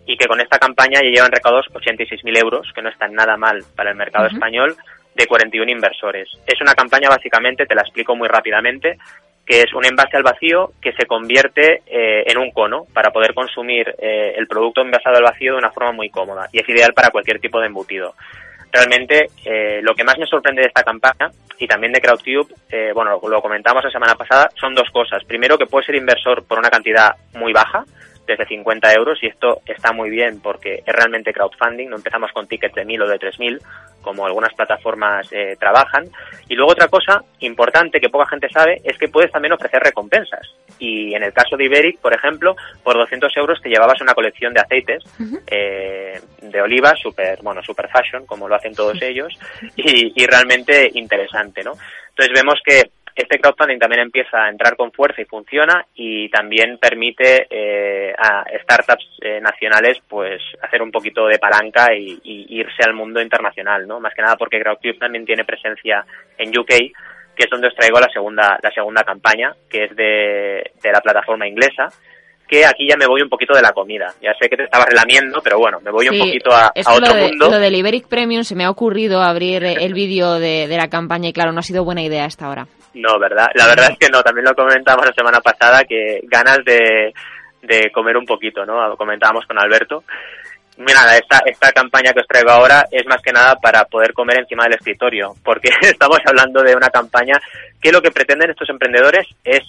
y 0.06 0.16
que 0.16 0.26
con 0.26 0.40
esta 0.40 0.58
campaña 0.58 1.02
ya 1.04 1.10
llevan 1.10 1.34
recaudados 1.34 1.68
86.000 1.74 2.42
euros, 2.42 2.72
que 2.74 2.82
no 2.82 2.88
están 2.88 3.14
nada 3.14 3.36
mal 3.36 3.62
para 3.76 3.90
el 3.90 3.98
mercado 3.98 4.28
español, 4.28 4.78
de 5.14 5.28
41 5.28 5.70
inversores. 5.70 6.30
Es 6.48 6.62
una 6.62 6.74
campaña, 6.74 7.10
básicamente, 7.10 7.66
te 7.66 7.76
la 7.76 7.82
explico 7.82 8.16
muy 8.16 8.30
rápidamente, 8.30 8.98
que 9.46 9.64
es 9.64 9.74
un 9.74 9.84
envase 9.84 10.16
al 10.16 10.24
vacío 10.24 10.72
que 10.82 10.94
se 10.94 11.06
convierte 11.06 11.82
eh, 11.86 12.24
en 12.26 12.38
un 12.38 12.52
cono 12.52 12.86
para 12.94 13.12
poder 13.12 13.34
consumir 13.34 13.94
eh, 14.00 14.34
el 14.38 14.48
producto 14.48 14.80
envasado 14.80 15.18
al 15.18 15.24
vacío 15.24 15.52
de 15.52 15.60
una 15.60 15.72
forma 15.72 15.92
muy 15.92 16.10
cómoda 16.10 16.48
y 16.54 16.60
es 16.60 16.70
ideal 16.70 16.94
para 16.94 17.10
cualquier 17.10 17.42
tipo 17.42 17.60
de 17.60 17.66
embutido 17.66 18.14
realmente 18.72 19.30
eh, 19.46 19.80
lo 19.82 19.94
que 19.94 20.04
más 20.04 20.18
me 20.18 20.26
sorprende 20.26 20.62
de 20.62 20.68
esta 20.68 20.84
campaña 20.84 21.32
y 21.58 21.68
también 21.68 21.94
de 21.94 22.02
CrowdCube, 22.02 22.56
eh, 22.70 22.92
bueno, 22.94 23.20
lo 23.22 23.42
comentamos 23.42 23.84
la 23.84 23.92
semana 23.92 24.16
pasada, 24.16 24.50
son 24.60 24.74
dos 24.74 24.90
cosas. 24.92 25.24
Primero, 25.26 25.58
que 25.58 25.68
puede 25.68 25.86
ser 25.86 25.96
inversor 25.96 26.44
por 26.44 26.58
una 26.58 26.70
cantidad 26.70 27.16
muy 27.34 27.54
baja, 27.54 27.86
desde 28.28 28.46
50 28.46 28.94
euros, 28.94 29.20
y 29.22 29.28
esto 29.28 29.62
está 29.66 29.92
muy 29.92 30.10
bien 30.10 30.42
porque 30.42 30.84
es 30.86 30.94
realmente 30.94 31.34
crowdfunding, 31.34 31.90
no 31.90 31.98
empezamos 31.98 32.32
con 32.32 32.48
tickets 32.48 32.76
de 32.76 32.86
1000 32.86 33.02
o 33.02 33.08
de 33.08 33.20
3000, 33.20 33.60
como 34.02 34.26
algunas 34.26 34.54
plataformas 34.54 35.28
eh, 35.32 35.56
trabajan. 35.60 36.06
Y 36.48 36.56
luego 36.56 36.72
otra 36.72 36.88
cosa 36.88 37.24
importante 37.40 38.00
que 38.00 38.10
poca 38.10 38.28
gente 38.28 38.50
sabe 38.50 38.82
es 38.84 38.98
que 38.98 39.08
puedes 39.08 39.32
también 39.32 39.54
ofrecer 39.54 39.82
recompensas. 39.82 40.56
Y 40.80 41.14
en 41.14 41.24
el 41.24 41.34
caso 41.34 41.58
de 41.58 41.66
Iberic, 41.66 42.00
por 42.00 42.14
ejemplo, 42.14 42.56
por 42.84 42.96
200 42.96 43.36
euros 43.38 43.62
te 43.62 43.70
llevabas 43.70 44.02
una 44.02 44.14
colección 44.14 44.54
de 44.54 44.62
aceites 44.62 45.04
eh, 45.48 46.20
de 46.42 46.62
oliva, 46.62 46.96
super, 46.96 47.40
bueno, 47.44 47.62
super 47.62 47.88
fashion, 47.90 48.26
como 48.26 48.48
lo 48.48 48.56
hacen 48.56 48.74
todos 48.74 49.00
ellos, 49.02 49.38
y, 49.76 50.14
y 50.16 50.26
realmente 50.26 50.90
interesante, 50.94 51.64
¿no? 51.64 51.74
Entonces 52.10 52.34
vemos 52.34 52.60
que 52.66 52.92
este 53.16 53.40
crowdfunding 53.40 53.80
también 53.80 54.02
empieza 54.02 54.46
a 54.46 54.50
entrar 54.50 54.76
con 54.76 54.92
fuerza 54.92 55.22
y 55.22 55.26
funciona 55.26 55.86
y 55.96 56.30
también 56.30 56.78
permite 56.78 57.48
eh, 57.50 58.14
a 58.18 58.46
startups 58.64 59.06
eh, 59.22 59.40
nacionales 59.42 59.98
pues 60.08 60.42
hacer 60.62 60.82
un 60.82 60.92
poquito 60.92 61.26
de 61.28 61.40
palanca 61.40 61.94
y, 61.94 62.20
irse 62.24 62.84
al 62.84 62.94
mundo 62.94 63.22
internacional, 63.22 63.88
¿no? 63.88 64.00
Más 64.00 64.14
que 64.14 64.22
nada 64.22 64.36
porque 64.36 64.60
Crowdcube 64.60 65.00
también 65.00 65.26
tiene 65.26 65.46
presencia 65.46 66.06
en 66.38 66.58
UK, 66.58 66.68
que 66.68 67.44
es 67.44 67.50
donde 67.50 67.68
os 67.68 67.76
traigo 67.76 68.00
la 68.00 68.10
segunda 68.10 68.58
la 68.62 68.72
segunda 68.72 69.04
campaña, 69.04 69.54
que 69.70 69.86
es 69.86 69.96
de, 69.96 70.72
de 70.82 70.92
la 70.92 71.02
plataforma 71.02 71.48
inglesa 71.48 71.90
que 72.48 72.66
aquí 72.66 72.86
ya 72.86 72.98
me 72.98 73.08
voy 73.08 73.22
un 73.22 73.30
poquito 73.30 73.54
de 73.56 73.62
la 73.62 73.72
comida. 73.72 74.14
Ya 74.22 74.34
sé 74.38 74.50
que 74.50 74.58
te 74.58 74.66
estabas 74.66 74.88
relamiendo, 74.90 75.40
pero 75.42 75.58
bueno, 75.58 75.80
me 75.80 75.90
voy 75.90 76.10
un 76.10 76.20
poquito 76.20 76.52
a, 76.52 76.74
otro 76.86 77.16
mundo. 77.16 77.50
Lo 77.50 77.60
del 77.60 77.76
Iberic 77.76 78.10
Premium 78.10 78.44
se 78.44 78.56
me 78.56 78.66
ha 78.66 78.70
ocurrido 78.70 79.22
abrir 79.22 79.64
el 79.64 79.94
vídeo 79.94 80.34
de, 80.34 80.68
de, 80.68 80.76
la 80.76 80.90
campaña 80.90 81.30
y 81.30 81.34
claro, 81.34 81.54
no 81.54 81.60
ha 81.60 81.64
sido 81.64 81.86
buena 81.86 82.04
idea 82.04 82.26
hasta 82.26 82.48
ahora. 82.48 82.68
No, 82.94 83.18
¿verdad? 83.20 83.48
La 83.54 83.68
verdad 83.68 83.92
es 83.92 83.98
que 83.98 84.10
no, 84.10 84.22
también 84.22 84.46
lo 84.46 84.56
comentamos 84.56 85.06
la 85.06 85.14
semana 85.14 85.40
pasada, 85.40 85.84
que 85.86 86.22
ganas 86.24 86.60
de, 86.66 87.14
de 87.62 87.92
comer 87.92 88.18
un 88.18 88.26
poquito, 88.26 88.66
¿no? 88.66 88.88
Lo 88.88 88.98
comentábamos 88.98 89.46
con 89.46 89.58
Alberto. 89.60 90.04
Mira, 90.78 91.16
esta, 91.16 91.42
esta 91.46 91.72
campaña 91.72 92.14
que 92.14 92.22
os 92.22 92.28
traigo 92.28 92.50
ahora 92.50 92.86
es 92.92 93.06
más 93.06 93.22
que 93.22 93.32
nada 93.32 93.56
para 93.56 93.86
poder 93.86 94.14
comer 94.14 94.40
encima 94.40 94.64
del 94.64 94.74
escritorio, 94.74 95.34
porque 95.44 95.70
estamos 95.82 96.20
hablando 96.26 96.64
de 96.64 96.76
una 96.76 96.90
campaña 96.90 97.40
que 97.82 97.92
lo 97.92 98.02
que 98.02 98.12
pretenden 98.12 98.50
estos 98.50 98.70
emprendedores 98.70 99.28
es 99.44 99.62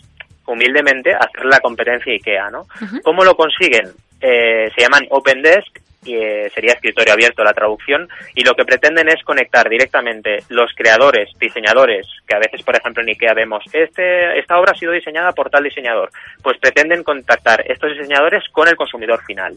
humildemente 0.47 1.15
hacer 1.15 1.45
la 1.45 1.61
competencia 1.61 2.13
IKEA, 2.13 2.51
¿no? 2.51 2.67
¿Cómo 3.05 3.25
lo 3.25 3.37
consiguen? 3.37 3.93
Eh, 4.21 4.71
se 4.75 4.83
llaman 4.83 5.07
Open 5.11 5.43
Desk 5.43 5.82
eh, 6.07 6.51
sería 6.55 6.75
escritorio 6.75 7.13
abierto 7.13 7.45
la 7.45 7.53
traducción 7.53 8.09
y 8.35 8.45
lo 8.45 8.55
que 8.55 8.65
pretenden 8.65 9.09
es 9.09 9.23
conectar 9.25 9.69
directamente 9.69 10.39
los 10.49 10.73
creadores, 10.75 11.31
diseñadores, 11.39 12.07
que 12.27 12.35
a 12.35 12.41
veces 12.41 12.63
por 12.63 12.77
ejemplo 12.77 13.03
en 13.03 13.11
IKEA 13.11 13.35
vemos 13.35 13.65
este 13.73 14.39
esta 14.39 14.59
obra 14.59 14.73
ha 14.73 14.79
sido 14.79 14.93
diseñada 14.93 15.33
por 15.33 15.51
tal 15.51 15.65
diseñador, 15.65 16.11
pues 16.43 16.59
pretenden 16.59 17.03
contactar 17.03 17.65
estos 17.71 17.93
diseñadores 17.93 18.45
con 18.51 18.69
el 18.69 18.77
consumidor 18.77 19.23
final. 19.25 19.57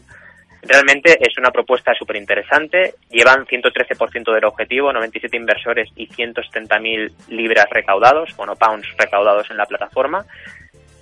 Realmente 0.62 1.16
es 1.20 1.38
una 1.38 1.52
propuesta 1.52 1.94
súper 1.94 2.16
interesante. 2.16 2.94
Llevan 3.10 3.46
113% 3.46 4.34
del 4.34 4.44
objetivo, 4.44 4.92
97 4.92 5.36
inversores 5.36 5.90
y 5.94 6.08
170.000 6.08 7.12
libras 7.28 7.66
recaudados, 7.70 8.34
bueno, 8.36 8.56
pounds 8.56 8.88
recaudados 8.98 9.48
en 9.50 9.58
la 9.58 9.66
plataforma 9.66 10.26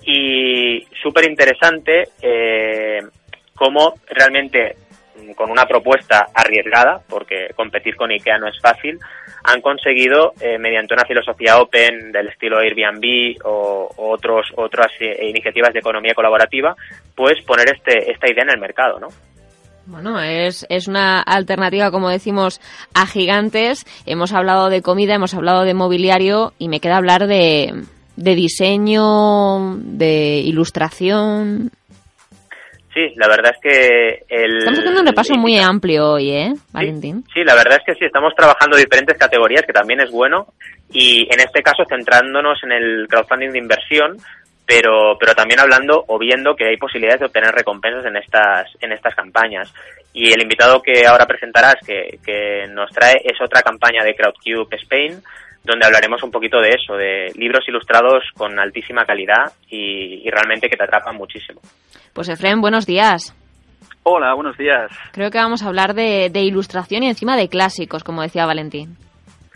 y 0.05 0.85
súper 1.01 1.29
interesante 1.29 2.09
eh, 2.21 3.01
cómo 3.55 3.95
realmente 4.07 4.75
con 5.35 5.49
una 5.51 5.65
propuesta 5.65 6.27
arriesgada, 6.33 7.01
porque 7.07 7.49
competir 7.55 7.95
con 7.95 8.11
IKEA 8.11 8.37
no 8.37 8.47
es 8.47 8.59
fácil, 8.59 8.99
han 9.43 9.61
conseguido, 9.61 10.33
eh, 10.39 10.57
mediante 10.57 10.93
una 10.93 11.05
filosofía 11.05 11.57
open 11.57 12.11
del 12.11 12.29
estilo 12.29 12.59
Airbnb 12.59 13.37
o, 13.45 13.89
otros, 13.97 14.47
otras 14.55 14.91
eh, 14.99 15.27
iniciativas 15.27 15.73
de 15.73 15.79
economía 15.79 16.13
colaborativa, 16.13 16.75
pues 17.15 17.41
poner 17.43 17.69
este, 17.69 18.11
esta 18.11 18.29
idea 18.29 18.43
en 18.43 18.51
el 18.51 18.59
mercado, 18.59 18.99
¿no? 18.99 19.07
Bueno, 19.87 20.19
es, 20.19 20.65
es 20.69 20.87
una 20.87 21.21
alternativa, 21.21 21.91
como 21.91 22.09
decimos, 22.09 22.59
a 22.95 23.05
gigantes. 23.05 23.85
Hemos 24.07 24.33
hablado 24.33 24.69
de 24.69 24.81
comida, 24.81 25.13
hemos 25.13 25.35
hablado 25.35 25.63
de 25.63 25.75
mobiliario 25.75 26.53
y 26.57 26.69
me 26.69 26.79
queda 26.79 26.97
hablar 26.97 27.27
de, 27.27 27.83
de 28.15 28.35
diseño, 28.35 29.75
de 29.77 30.39
ilustración. 30.39 31.71
Sí, 32.95 33.11
la 33.17 33.27
verdad 33.27 33.51
es 33.53 33.61
que 33.61 34.23
el... 34.29 34.59
Estamos 34.59 34.79
haciendo 34.79 35.01
un 35.01 35.07
repaso 35.07 35.33
muy 35.35 35.59
amplio 35.59 36.11
hoy, 36.11 36.31
¿eh, 36.31 36.53
Valentín? 36.71 37.25
Sí, 37.25 37.33
sí, 37.33 37.43
la 37.43 37.53
verdad 37.53 37.77
es 37.79 37.83
que 37.85 37.99
sí, 37.99 38.05
estamos 38.05 38.33
trabajando 38.33 38.77
diferentes 38.77 39.17
categorías, 39.17 39.63
que 39.67 39.73
también 39.73 39.99
es 39.99 40.09
bueno, 40.11 40.47
y 40.93 41.27
en 41.29 41.41
este 41.41 41.61
caso 41.61 41.83
centrándonos 41.89 42.57
en 42.63 42.71
el 42.71 43.07
crowdfunding 43.09 43.51
de 43.51 43.57
inversión, 43.57 44.15
pero, 44.65 45.17
pero 45.19 45.35
también 45.35 45.59
hablando 45.59 46.05
o 46.07 46.17
viendo 46.17 46.55
que 46.55 46.69
hay 46.69 46.77
posibilidades 46.77 47.19
de 47.19 47.25
obtener 47.25 47.51
recompensas 47.53 48.05
en 48.05 48.15
estas, 48.15 48.69
en 48.79 48.93
estas 48.93 49.13
campañas. 49.13 49.73
Y 50.13 50.31
el 50.31 50.41
invitado 50.41 50.81
que 50.81 51.05
ahora 51.05 51.25
presentarás, 51.25 51.75
que, 51.85 52.19
que 52.25 52.65
nos 52.69 52.89
trae, 52.91 53.15
es 53.25 53.41
otra 53.41 53.61
campaña 53.61 54.05
de 54.05 54.15
Crowdcube 54.15 54.77
Spain, 54.77 55.21
donde 55.65 55.85
hablaremos 55.85 56.23
un 56.23 56.31
poquito 56.31 56.61
de 56.61 56.69
eso, 56.69 56.95
de 56.95 57.33
libros 57.35 57.67
ilustrados 57.67 58.23
con 58.37 58.57
altísima 58.57 59.03
calidad 59.03 59.51
y, 59.69 60.25
y 60.25 60.29
realmente 60.29 60.69
que 60.69 60.77
te 60.77 60.85
atrapan 60.85 61.17
muchísimo. 61.17 61.59
Pues 62.15 62.29
Efren, 62.29 62.61
buenos 62.61 62.85
días. 62.85 63.35
Hola, 64.03 64.33
buenos 64.35 64.57
días. 64.57 64.89
Creo 65.11 65.29
que 65.29 65.37
vamos 65.37 65.63
a 65.63 65.67
hablar 65.67 65.93
de, 65.93 66.29
de 66.31 66.43
ilustración 66.43 67.03
y 67.03 67.09
encima 67.09 67.35
de 67.35 67.49
clásicos, 67.49 68.05
como 68.05 68.21
decía 68.21 68.45
Valentín. 68.45 68.95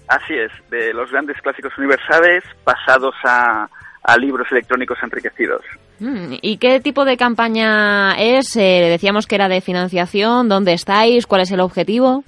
Así 0.09 0.33
es, 0.33 0.51
de 0.69 0.93
los 0.93 1.09
grandes 1.09 1.41
clásicos 1.41 1.71
universales 1.77 2.43
pasados 2.65 3.15
a, 3.23 3.69
a 4.03 4.17
libros 4.17 4.45
electrónicos 4.51 4.97
enriquecidos. 5.01 5.61
Mm, 5.99 6.33
¿Y 6.41 6.57
qué 6.57 6.81
tipo 6.81 7.05
de 7.05 7.15
campaña 7.15 8.15
es? 8.17 8.53
Eh, 8.57 8.87
decíamos 8.89 9.25
que 9.25 9.35
era 9.35 9.47
de 9.47 9.61
financiación. 9.61 10.49
¿Dónde 10.49 10.73
estáis? 10.73 11.27
¿Cuál 11.27 11.41
es 11.43 11.51
el 11.51 11.61
objetivo? 11.61 12.25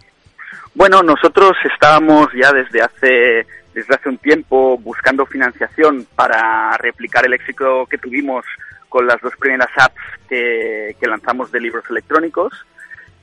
Bueno, 0.74 1.02
nosotros 1.04 1.52
estábamos 1.70 2.28
ya 2.42 2.54
desde 2.54 2.82
hace 2.82 3.46
desde 3.74 3.96
hace 3.96 4.08
un 4.08 4.18
tiempo 4.18 4.78
buscando 4.78 5.26
financiación 5.26 6.06
para 6.16 6.78
replicar 6.78 7.26
el 7.26 7.34
éxito 7.34 7.86
que 7.90 7.98
tuvimos 7.98 8.46
con 8.92 9.08
las 9.08 9.22
dos 9.22 9.34
primeras 9.38 9.70
apps 9.78 10.02
que, 10.28 10.94
lanzamos 11.08 11.50
de 11.50 11.62
libros 11.62 11.86
electrónicos. 11.90 12.54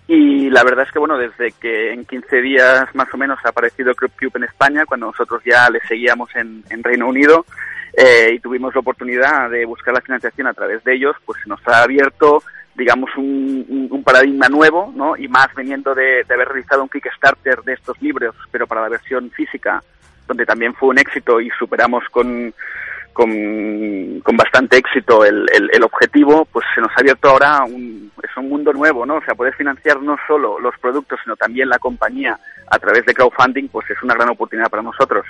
Y 0.06 0.48
la 0.48 0.64
verdad 0.64 0.86
es 0.86 0.90
que, 0.90 0.98
bueno, 0.98 1.18
desde 1.18 1.52
que 1.52 1.92
en 1.92 2.06
15 2.06 2.40
días 2.40 2.94
más 2.94 3.12
o 3.12 3.18
menos 3.18 3.38
ha 3.44 3.50
aparecido 3.50 3.94
CrowdCube 3.94 4.38
en 4.38 4.44
España, 4.44 4.86
cuando 4.86 5.06
nosotros 5.06 5.42
ya 5.44 5.68
le 5.68 5.80
seguíamos 5.80 6.30
en, 6.34 6.64
Reino 6.82 7.06
Unido, 7.06 7.44
eh, 7.92 8.30
y 8.34 8.40
tuvimos 8.40 8.74
la 8.74 8.80
oportunidad 8.80 9.50
de 9.50 9.66
buscar 9.66 9.92
la 9.92 10.00
financiación 10.00 10.46
a 10.46 10.54
través 10.54 10.82
de 10.84 10.94
ellos, 10.94 11.14
pues 11.26 11.38
nos 11.46 11.60
ha 11.68 11.82
abierto, 11.82 12.42
digamos, 12.74 13.10
un, 13.18 14.02
paradigma 14.02 14.48
nuevo, 14.48 14.90
¿no? 14.96 15.18
Y 15.18 15.28
más 15.28 15.48
veniendo 15.54 15.94
de, 15.94 16.24
de, 16.26 16.34
haber 16.34 16.48
realizado 16.48 16.82
un 16.82 16.88
Kickstarter 16.88 17.60
de 17.60 17.74
estos 17.74 18.00
libros, 18.00 18.34
pero 18.50 18.66
para 18.66 18.80
la 18.80 18.88
versión 18.88 19.30
física, 19.32 19.82
donde 20.26 20.46
también 20.46 20.72
fue 20.72 20.88
un 20.88 20.98
éxito 20.98 21.42
y 21.42 21.50
superamos 21.58 22.04
con, 22.10 22.54
con, 23.18 24.20
con 24.20 24.36
bastante 24.36 24.76
éxito 24.76 25.24
el, 25.24 25.44
el, 25.52 25.68
el, 25.72 25.82
objetivo, 25.82 26.46
pues 26.52 26.64
se 26.72 26.80
nos 26.80 26.92
ha 26.92 27.00
abierto 27.00 27.28
ahora 27.28 27.64
un, 27.64 28.12
es 28.22 28.30
un 28.36 28.48
mundo 28.48 28.72
nuevo, 28.72 29.04
¿no? 29.04 29.16
O 29.16 29.20
sea, 29.22 29.34
poder 29.34 29.52
financiar 29.56 30.00
no 30.00 30.16
solo 30.28 30.60
los 30.60 30.72
productos, 30.78 31.18
sino 31.24 31.34
también 31.34 31.68
la 31.68 31.80
compañía 31.80 32.38
a 32.70 32.78
través 32.78 33.04
de 33.06 33.14
crowdfunding, 33.14 33.66
pues 33.70 33.90
es 33.90 34.00
una 34.04 34.14
gran 34.14 34.28
oportunidad 34.28 34.70
para 34.70 34.84
nosotros. 34.84 35.26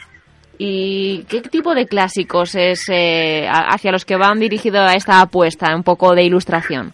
¿Y 0.58 1.24
qué 1.30 1.40
tipo 1.40 1.74
de 1.74 1.86
clásicos 1.86 2.54
es 2.56 2.84
eh, 2.90 3.48
hacia 3.48 3.90
los 3.90 4.04
que 4.04 4.16
van 4.16 4.38
dirigido 4.38 4.82
a 4.82 4.92
esta 4.92 5.22
apuesta, 5.22 5.74
un 5.74 5.82
poco 5.82 6.14
de 6.14 6.24
ilustración? 6.24 6.92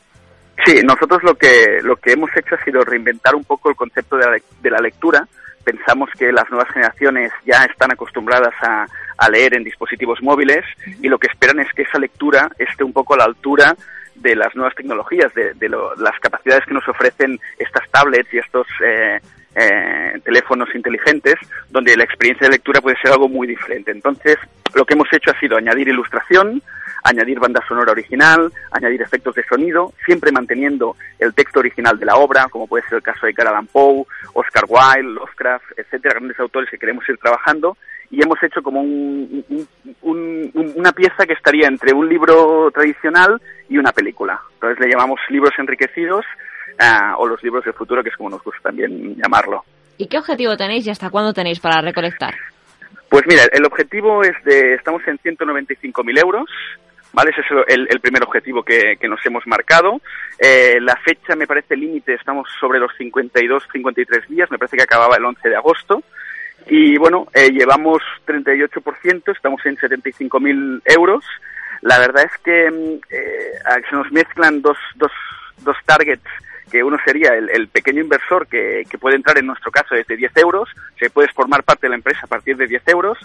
Sí, 0.64 0.80
nosotros 0.84 1.24
lo 1.24 1.34
que 1.34 1.80
lo 1.82 1.96
que 1.96 2.12
hemos 2.12 2.30
hecho 2.36 2.54
ha 2.54 2.64
sido 2.64 2.82
reinventar 2.82 3.34
un 3.34 3.42
poco 3.42 3.68
el 3.68 3.74
concepto 3.74 4.16
de 4.16 4.26
la, 4.26 4.36
de 4.62 4.70
la 4.70 4.78
lectura. 4.78 5.26
Pensamos 5.64 6.10
que 6.18 6.32
las 6.32 6.48
nuevas 6.50 6.70
generaciones 6.72 7.32
ya 7.44 7.64
están 7.64 7.92
acostumbradas 7.92 8.54
a, 8.62 8.86
a 9.16 9.30
leer 9.30 9.56
en 9.56 9.64
dispositivos 9.64 10.22
móviles 10.22 10.64
y 11.00 11.08
lo 11.08 11.18
que 11.18 11.28
esperan 11.28 11.60
es 11.60 11.72
que 11.72 11.82
esa 11.82 11.98
lectura 11.98 12.50
esté 12.58 12.84
un 12.84 12.92
poco 12.92 13.14
a 13.14 13.18
la 13.18 13.24
altura 13.24 13.74
de 14.14 14.36
las 14.36 14.54
nuevas 14.54 14.74
tecnologías, 14.74 15.32
de, 15.34 15.54
de 15.54 15.68
lo, 15.68 15.94
las 15.96 16.18
capacidades 16.20 16.64
que 16.66 16.74
nos 16.74 16.88
ofrecen 16.88 17.40
estas 17.58 17.88
tablets 17.90 18.32
y 18.32 18.38
estos 18.38 18.66
eh, 18.84 19.20
eh, 19.56 20.20
teléfonos 20.24 20.68
inteligentes, 20.74 21.34
donde 21.70 21.96
la 21.96 22.04
experiencia 22.04 22.46
de 22.46 22.54
lectura 22.54 22.80
puede 22.80 22.96
ser 23.00 23.12
algo 23.12 23.28
muy 23.28 23.46
diferente. 23.46 23.90
Entonces, 23.90 24.36
lo 24.74 24.84
que 24.84 24.94
hemos 24.94 25.12
hecho 25.12 25.30
ha 25.30 25.40
sido 25.40 25.56
añadir 25.56 25.88
ilustración, 25.88 26.62
añadir 27.04 27.38
banda 27.38 27.62
sonora 27.68 27.92
original, 27.92 28.50
añadir 28.72 29.02
efectos 29.02 29.34
de 29.34 29.44
sonido, 29.44 29.92
siempre 30.04 30.32
manteniendo 30.32 30.96
el 31.18 31.34
texto 31.34 31.60
original 31.60 31.98
de 31.98 32.06
la 32.06 32.16
obra, 32.16 32.48
como 32.50 32.66
puede 32.66 32.82
ser 32.84 32.96
el 32.96 33.02
caso 33.02 33.26
de 33.26 33.34
Allan 33.38 33.66
Poe, 33.66 34.04
Oscar 34.32 34.64
Wilde, 34.66 35.12
Lovecraft, 35.12 35.78
etcétera, 35.78 36.14
grandes 36.14 36.40
autores 36.40 36.70
que 36.70 36.78
queremos 36.78 37.08
ir 37.08 37.18
trabajando, 37.18 37.76
y 38.10 38.22
hemos 38.22 38.42
hecho 38.42 38.62
como 38.62 38.80
un, 38.80 39.44
un, 39.50 39.68
un, 40.02 40.72
una 40.76 40.92
pieza 40.92 41.26
que 41.26 41.34
estaría 41.34 41.68
entre 41.68 41.92
un 41.92 42.08
libro 42.08 42.70
tradicional 42.72 43.40
y 43.68 43.76
una 43.76 43.92
película. 43.92 44.40
Entonces 44.54 44.78
le 44.80 44.90
llamamos 44.90 45.20
libros 45.28 45.52
enriquecidos 45.58 46.24
uh, 46.80 47.20
o 47.20 47.26
los 47.26 47.42
libros 47.42 47.64
del 47.64 47.74
futuro, 47.74 48.02
que 48.02 48.10
es 48.10 48.16
como 48.16 48.30
nos 48.30 48.42
gusta 48.42 48.60
también 48.64 49.16
llamarlo. 49.16 49.64
¿Y 49.98 50.08
qué 50.08 50.18
objetivo 50.18 50.56
tenéis 50.56 50.86
y 50.86 50.90
hasta 50.90 51.10
cuándo 51.10 51.32
tenéis 51.32 51.60
para 51.60 51.80
recolectar? 51.80 52.34
Pues 53.08 53.24
mira, 53.28 53.42
el 53.52 53.64
objetivo 53.64 54.22
es 54.22 54.34
de, 54.44 54.74
estamos 54.74 55.02
en 55.06 55.18
195.000 55.18 56.20
euros, 56.20 56.48
¿vale? 57.14 57.30
Ese 57.30 57.40
es 57.40 57.88
el, 57.88 58.00
primer 58.00 58.22
objetivo 58.24 58.62
que, 58.62 58.96
que, 59.00 59.08
nos 59.08 59.24
hemos 59.24 59.46
marcado. 59.46 60.00
Eh, 60.38 60.78
la 60.80 60.96
fecha 60.96 61.34
me 61.36 61.46
parece 61.46 61.76
límite, 61.76 62.14
estamos 62.14 62.48
sobre 62.60 62.80
los 62.80 62.90
52, 62.98 63.62
53 63.72 64.28
días, 64.28 64.50
me 64.50 64.58
parece 64.58 64.76
que 64.76 64.82
acababa 64.82 65.16
el 65.16 65.24
11 65.24 65.48
de 65.48 65.56
agosto. 65.56 66.02
Y 66.66 66.96
bueno, 66.98 67.28
eh, 67.32 67.50
llevamos 67.50 68.02
38%, 68.26 69.34
estamos 69.34 69.64
en 69.64 69.76
75.000 69.76 70.82
euros. 70.86 71.24
La 71.82 71.98
verdad 71.98 72.24
es 72.24 72.38
que 72.42 72.66
eh, 72.66 73.52
se 73.88 73.96
nos 73.96 74.10
mezclan 74.10 74.60
dos, 74.60 74.78
dos, 74.96 75.12
dos 75.58 75.76
targets 75.86 76.26
que 76.70 76.82
uno 76.82 76.96
sería 77.04 77.34
el, 77.34 77.50
el 77.50 77.68
pequeño 77.68 78.00
inversor 78.00 78.48
que, 78.48 78.84
que, 78.90 78.98
puede 78.98 79.16
entrar 79.16 79.38
en 79.38 79.46
nuestro 79.46 79.70
caso 79.70 79.94
desde 79.94 80.16
10 80.16 80.36
euros, 80.38 80.68
se 80.98 81.10
puede 81.10 81.28
formar 81.28 81.62
parte 81.62 81.86
de 81.86 81.90
la 81.90 81.96
empresa 81.96 82.20
a 82.24 82.26
partir 82.26 82.56
de 82.56 82.66
10 82.66 82.88
euros, 82.88 83.18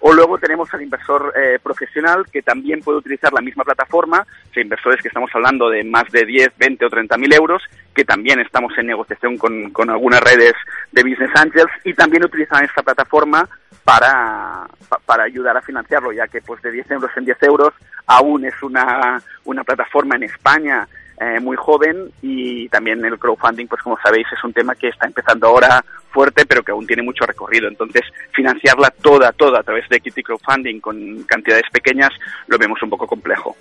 o 0.00 0.12
luego 0.12 0.38
tenemos 0.38 0.72
al 0.72 0.82
inversor 0.82 1.32
eh, 1.36 1.58
profesional 1.62 2.26
que 2.30 2.42
también 2.42 2.80
puede 2.80 2.98
utilizar 2.98 3.32
la 3.32 3.40
misma 3.40 3.64
plataforma, 3.64 4.26
o 4.54 4.60
inversores 4.60 5.00
que 5.00 5.08
estamos 5.08 5.30
hablando 5.34 5.68
de 5.68 5.84
más 5.84 6.10
de 6.10 6.24
10, 6.24 6.52
20 6.56 6.86
o 6.86 6.90
30 6.90 7.16
mil 7.18 7.32
euros, 7.32 7.62
que 7.94 8.04
también 8.04 8.40
estamos 8.40 8.72
en 8.78 8.86
negociación 8.86 9.36
con, 9.36 9.70
con 9.70 9.90
algunas 9.90 10.20
redes 10.20 10.54
de 10.92 11.02
Business 11.02 11.30
Angels 11.34 11.72
y 11.84 11.94
también 11.94 12.24
utilizan 12.24 12.64
esta 12.64 12.82
plataforma 12.82 13.48
para, 13.84 14.66
para 15.04 15.24
ayudar 15.24 15.56
a 15.56 15.62
financiarlo, 15.62 16.12
ya 16.12 16.26
que 16.26 16.40
pues 16.40 16.60
de 16.62 16.72
10 16.72 16.90
euros 16.90 17.10
en 17.16 17.24
10 17.24 17.42
euros 17.44 17.72
aún 18.06 18.44
es 18.44 18.60
una, 18.62 19.22
una 19.44 19.64
plataforma 19.64 20.16
en 20.16 20.24
España 20.24 20.88
eh, 21.18 21.40
muy 21.40 21.56
joven 21.56 22.10
y 22.20 22.68
también 22.68 23.02
el 23.04 23.18
crowdfunding, 23.18 23.66
pues 23.66 23.80
como 23.82 23.96
sabéis, 24.02 24.26
es 24.32 24.44
un 24.44 24.52
tema 24.52 24.74
que 24.74 24.88
está 24.88 25.06
empezando 25.06 25.46
ahora 25.46 25.82
fuerte, 26.16 26.46
pero 26.46 26.62
que 26.62 26.72
aún 26.72 26.86
tiene 26.86 27.02
mucho 27.02 27.26
recorrido. 27.26 27.68
Entonces, 27.68 28.02
financiarla 28.32 28.90
toda, 29.02 29.32
toda 29.32 29.60
a 29.60 29.62
través 29.62 29.86
de 29.90 30.00
Kitty 30.00 30.22
Crowdfunding 30.22 30.80
con 30.80 31.24
cantidades 31.24 31.68
pequeñas 31.70 32.08
lo 32.48 32.56
vemos 32.56 32.82
un 32.82 32.88
poco 32.88 33.06
complejo. 33.06 33.54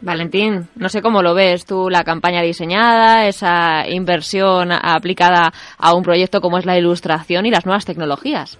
Valentín, 0.00 0.68
no 0.76 0.88
sé 0.88 1.02
cómo 1.02 1.20
lo 1.20 1.34
ves 1.34 1.66
tú, 1.66 1.90
la 1.90 2.04
campaña 2.04 2.42
diseñada, 2.42 3.26
esa 3.26 3.88
inversión 3.88 4.70
aplicada 4.70 5.50
a 5.78 5.94
un 5.96 6.04
proyecto 6.04 6.40
como 6.40 6.58
es 6.58 6.66
la 6.66 6.78
ilustración 6.78 7.44
y 7.44 7.50
las 7.50 7.66
nuevas 7.66 7.86
tecnologías. 7.86 8.56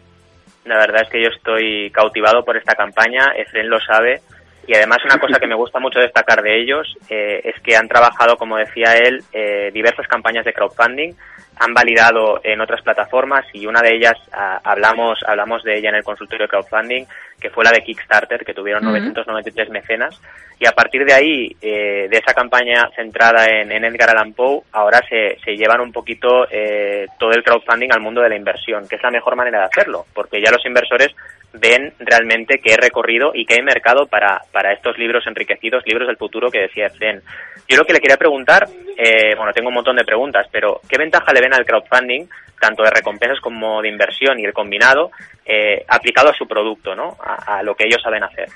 La 0.65 0.79
verdad 0.79 1.03
es 1.05 1.09
que 1.11 1.23
yo 1.23 1.29
estoy 1.29 1.91
cautivado 1.93 2.45
por 2.45 2.57
esta 2.57 2.75
campaña, 2.75 3.27
Efren 3.37 3.71
lo 3.71 3.79
sabe, 3.79 4.23
y 4.67 4.75
además 4.75 4.99
una 5.05 5.19
cosa 5.19 5.39
que 5.39 5.47
me 5.47 5.55
gusta 5.55 5.79
mucho 5.79 6.01
destacar 6.01 6.43
de 6.43 6.61
ellos 6.61 6.97
eh, 7.09 7.41
es 7.45 7.61
que 7.63 7.77
han 7.77 7.87
trabajado, 7.87 8.37
como 8.37 8.57
decía 8.57 8.97
él, 8.97 9.23
eh, 9.33 9.71
diversas 9.73 10.09
campañas 10.09 10.45
de 10.45 10.53
crowdfunding, 10.53 11.13
han 11.59 11.75
validado 11.75 12.41
en 12.45 12.61
otras 12.61 12.83
plataformas 12.83 13.45
y 13.53 13.67
una 13.67 13.81
de 13.81 13.97
ellas 13.97 14.15
a, 14.33 14.61
hablamos 14.63 15.19
hablamos 15.27 15.63
de 15.63 15.79
ella 15.79 15.89
en 15.89 15.97
el 15.97 16.05
consultorio 16.05 16.45
de 16.45 16.51
crowdfunding, 16.51 17.05
que 17.41 17.51
fue 17.51 17.65
la 17.65 17.71
de 17.71 17.83
Kickstarter, 17.83 18.45
que 18.45 18.55
tuvieron 18.55 18.85
uh 18.87 18.91
-huh. 18.91 19.01
993 19.01 19.71
mecenas. 19.71 20.21
Y 20.59 20.67
a 20.67 20.73
partir 20.73 21.05
de 21.05 21.13
ahí, 21.13 21.57
eh, 21.61 22.09
de 22.11 22.17
esa 22.17 22.33
campaña 22.33 22.89
centrada 22.97 23.45
en, 23.47 23.71
en 23.73 23.85
Edgar 23.85 24.11
Allan 24.11 24.33
Poe, 24.33 24.63
ahora 24.73 25.03
se, 25.07 25.39
se 25.45 25.55
llevan 25.55 25.81
un 25.83 25.93
poquito 25.93 26.47
eh, 26.51 27.07
todo 27.19 27.31
el 27.33 27.43
crowdfunding 27.43 27.93
al 27.93 28.01
mundo 28.01 28.23
de 28.23 28.31
la 28.31 28.37
inversión, 28.37 28.89
que 28.89 28.97
es 28.97 29.03
la 29.03 29.11
mejor 29.11 29.37
manera 29.37 29.59
de 29.59 29.65
hacerlo, 29.67 30.07
porque 30.15 30.41
ya 30.41 30.51
los 30.51 30.65
inversores 30.65 31.15
ven 31.61 31.93
realmente 31.99 32.59
que 32.59 32.73
hay 32.73 32.77
recorrido 32.77 33.33
y 33.35 33.45
que 33.45 33.55
hay 33.55 33.63
mercado 33.63 34.07
para, 34.07 34.43
para 34.53 34.73
estos 34.73 34.99
libros 34.99 35.27
enriquecidos, 35.27 35.85
libros 35.87 36.07
del 36.07 36.17
futuro 36.17 36.51
que 36.51 36.61
decía 36.61 36.91
Zen. 36.91 37.23
Yo 37.69 37.77
lo 37.77 37.85
que 37.85 37.93
le 37.93 38.01
quería 38.01 38.17
preguntar, 38.17 38.69
eh, 38.97 39.35
bueno, 39.37 39.53
tengo 39.53 39.69
un 39.69 39.75
montón 39.75 39.97
de 39.97 40.05
preguntas, 40.05 40.47
pero 40.51 40.81
¿qué 40.89 40.99
ventaja 40.99 41.33
le 41.33 41.41
ven 41.41 41.55
al 41.55 41.65
crowdfunding, 41.65 42.27
tanto 42.61 42.83
de 42.83 42.91
recompensas 42.91 43.41
como 43.41 43.83
de 43.83 43.89
inversión 43.89 44.39
y 44.39 44.45
el 44.45 44.53
combinado, 44.53 45.11
eh, 45.45 45.85
aplicado 45.89 46.31
a 46.31 46.35
su 46.37 46.47
producto, 46.47 46.95
¿no? 46.95 47.17
A, 47.21 47.59
a, 47.59 47.63
lo 47.63 47.75
que 47.75 47.87
ellos 47.87 48.01
saben 48.03 48.23
hacer. 48.23 48.49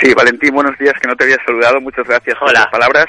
Sí, 0.00 0.12
Valentín, 0.14 0.54
buenos 0.54 0.76
días, 0.78 0.94
que 1.00 1.08
no 1.08 1.16
te 1.16 1.24
había 1.24 1.38
saludado, 1.44 1.80
muchas 1.80 2.06
gracias 2.06 2.36
Hola. 2.40 2.44
por 2.44 2.52
las 2.52 2.66
palabras. 2.66 3.06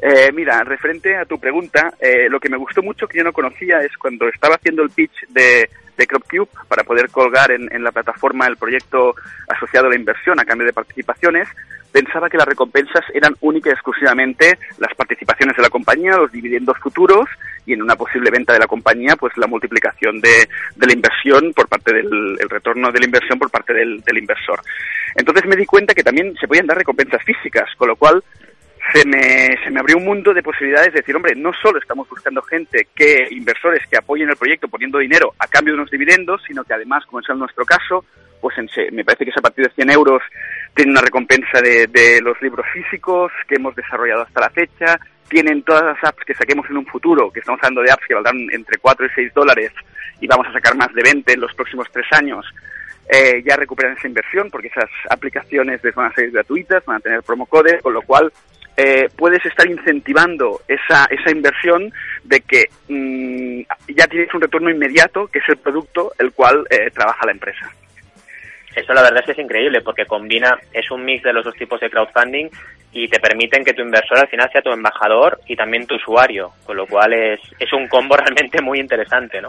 Eh, 0.00 0.30
mira, 0.32 0.62
referente 0.62 1.16
a 1.16 1.24
tu 1.24 1.38
pregunta, 1.38 1.94
eh, 1.98 2.28
lo 2.28 2.38
que 2.38 2.50
me 2.50 2.58
gustó 2.58 2.82
mucho 2.82 3.06
que 3.06 3.18
yo 3.18 3.24
no 3.24 3.32
conocía 3.32 3.80
es 3.80 3.96
cuando 3.96 4.28
estaba 4.28 4.56
haciendo 4.56 4.82
el 4.82 4.90
pitch 4.90 5.26
de, 5.28 5.70
de 5.96 6.06
CropCube 6.06 6.48
para 6.68 6.84
poder 6.84 7.10
colgar 7.10 7.50
en, 7.50 7.82
la 7.82 7.92
plataforma 7.92 8.46
el 8.46 8.56
proyecto 8.56 9.14
asociado 9.48 9.86
a 9.86 9.90
la 9.90 9.96
inversión 9.96 10.38
a 10.38 10.44
cambio 10.44 10.66
de 10.66 10.72
participaciones, 10.74 11.48
pensaba 11.92 12.28
que 12.28 12.36
las 12.36 12.46
recompensas 12.46 13.04
eran 13.14 13.34
única 13.40 13.70
y 13.70 13.72
exclusivamente 13.72 14.58
las 14.78 14.94
participaciones 14.94 15.56
de 15.56 15.62
la 15.62 15.70
compañía, 15.70 16.16
los 16.16 16.30
dividendos 16.30 16.76
futuros 16.78 17.26
y 17.64 17.72
en 17.72 17.80
una 17.80 17.96
posible 17.96 18.30
venta 18.30 18.52
de 18.52 18.58
la 18.58 18.66
compañía, 18.66 19.16
pues 19.16 19.34
la 19.38 19.46
multiplicación 19.46 20.20
de, 20.20 20.46
de 20.76 20.86
la 20.86 20.92
inversión 20.92 21.52
por 21.54 21.68
parte 21.68 21.94
del 21.94 22.36
el 22.38 22.50
retorno 22.50 22.92
de 22.92 22.98
la 22.98 23.06
inversión 23.06 23.38
por 23.38 23.50
parte 23.50 23.72
del 23.72 24.18
inversor. 24.18 24.60
Entonces 25.14 25.46
me 25.46 25.56
di 25.56 25.64
cuenta 25.64 25.94
que 25.94 26.02
también 26.02 26.34
se 26.38 26.46
podían 26.46 26.66
dar 26.66 26.76
recompensas 26.76 27.24
físicas, 27.24 27.68
con 27.76 27.88
lo 27.88 27.96
cual 27.96 28.22
se 28.92 29.06
me, 29.06 29.56
se 29.64 29.70
me 29.70 29.80
abrió 29.80 29.96
un 29.96 30.04
mundo 30.04 30.32
de 30.32 30.42
posibilidades 30.42 30.92
de 30.92 31.00
decir, 31.00 31.16
hombre, 31.16 31.34
no 31.34 31.52
solo 31.52 31.78
estamos 31.78 32.08
buscando 32.08 32.42
gente 32.42 32.88
que, 32.94 33.28
inversores 33.30 33.86
que 33.88 33.96
apoyen 33.96 34.28
el 34.28 34.36
proyecto 34.36 34.68
poniendo 34.68 34.98
dinero 34.98 35.34
a 35.38 35.46
cambio 35.46 35.74
de 35.74 35.80
unos 35.80 35.90
dividendos, 35.90 36.42
sino 36.46 36.64
que 36.64 36.74
además, 36.74 37.04
como 37.06 37.20
es 37.20 37.28
en 37.28 37.38
nuestro 37.38 37.64
caso, 37.64 38.04
pues 38.40 38.56
en, 38.58 38.68
me 38.94 39.04
parece 39.04 39.24
que 39.24 39.30
es 39.30 39.36
a 39.36 39.42
partir 39.42 39.66
de 39.66 39.74
100 39.74 39.90
euros 39.90 40.22
tiene 40.74 40.92
una 40.92 41.00
recompensa 41.00 41.60
de, 41.62 41.86
de 41.86 42.20
los 42.20 42.40
libros 42.42 42.66
físicos 42.72 43.32
que 43.48 43.54
hemos 43.54 43.74
desarrollado 43.74 44.22
hasta 44.22 44.40
la 44.40 44.50
fecha, 44.50 45.00
tienen 45.28 45.62
todas 45.62 45.82
las 45.82 46.04
apps 46.04 46.24
que 46.24 46.34
saquemos 46.34 46.68
en 46.70 46.76
un 46.76 46.86
futuro, 46.86 47.32
que 47.32 47.40
estamos 47.40 47.58
hablando 47.62 47.82
de 47.82 47.90
apps 47.90 48.06
que 48.06 48.14
valdrán 48.14 48.46
entre 48.52 48.78
4 48.78 49.06
y 49.06 49.10
6 49.14 49.34
dólares 49.34 49.72
y 50.20 50.26
vamos 50.26 50.46
a 50.46 50.52
sacar 50.52 50.76
más 50.76 50.92
de 50.94 51.02
20 51.02 51.32
en 51.32 51.40
los 51.40 51.52
próximos 51.54 51.88
tres 51.90 52.06
años, 52.12 52.46
eh, 53.08 53.42
ya 53.46 53.56
recuperan 53.56 53.96
esa 53.96 54.08
inversión 54.08 54.50
porque 54.50 54.68
esas 54.68 54.90
aplicaciones 55.10 55.82
les 55.82 55.94
van 55.94 56.10
a 56.10 56.14
ser 56.14 56.30
gratuitas, 56.30 56.84
van 56.84 56.96
a 56.96 57.00
tener 57.00 57.22
promo 57.22 57.46
code, 57.46 57.80
con 57.80 57.94
lo 57.94 58.02
cual 58.02 58.32
eh, 58.76 59.08
puedes 59.16 59.44
estar 59.46 59.66
incentivando 59.66 60.60
esa, 60.68 61.06
esa 61.06 61.30
inversión 61.30 61.92
de 62.24 62.40
que 62.40 62.64
mmm, 62.88 63.62
ya 63.88 64.06
tienes 64.06 64.32
un 64.34 64.40
retorno 64.40 64.70
inmediato, 64.70 65.28
que 65.28 65.38
es 65.38 65.48
el 65.48 65.56
producto 65.56 66.12
el 66.18 66.32
cual 66.32 66.66
eh, 66.70 66.90
trabaja 66.90 67.26
la 67.26 67.32
empresa. 67.32 67.70
Eso 68.74 68.92
la 68.92 69.00
verdad 69.00 69.20
es 69.20 69.26
que 69.26 69.32
es 69.32 69.38
increíble 69.38 69.80
porque 69.80 70.04
combina, 70.04 70.58
es 70.70 70.90
un 70.90 71.02
mix 71.04 71.22
de 71.22 71.32
los 71.32 71.44
dos 71.44 71.54
tipos 71.54 71.80
de 71.80 71.88
crowdfunding 71.88 72.50
y 72.92 73.08
te 73.08 73.18
permiten 73.18 73.64
que 73.64 73.72
tu 73.72 73.80
inversor 73.80 74.18
al 74.18 74.28
final 74.28 74.50
sea 74.52 74.60
tu 74.60 74.70
embajador 74.70 75.40
y 75.46 75.56
también 75.56 75.86
tu 75.86 75.94
usuario, 75.94 76.52
con 76.64 76.76
lo 76.76 76.86
cual 76.86 77.14
es, 77.14 77.40
es 77.58 77.72
un 77.72 77.88
combo 77.88 78.16
realmente 78.18 78.60
muy 78.60 78.78
interesante, 78.78 79.40
¿no? 79.40 79.48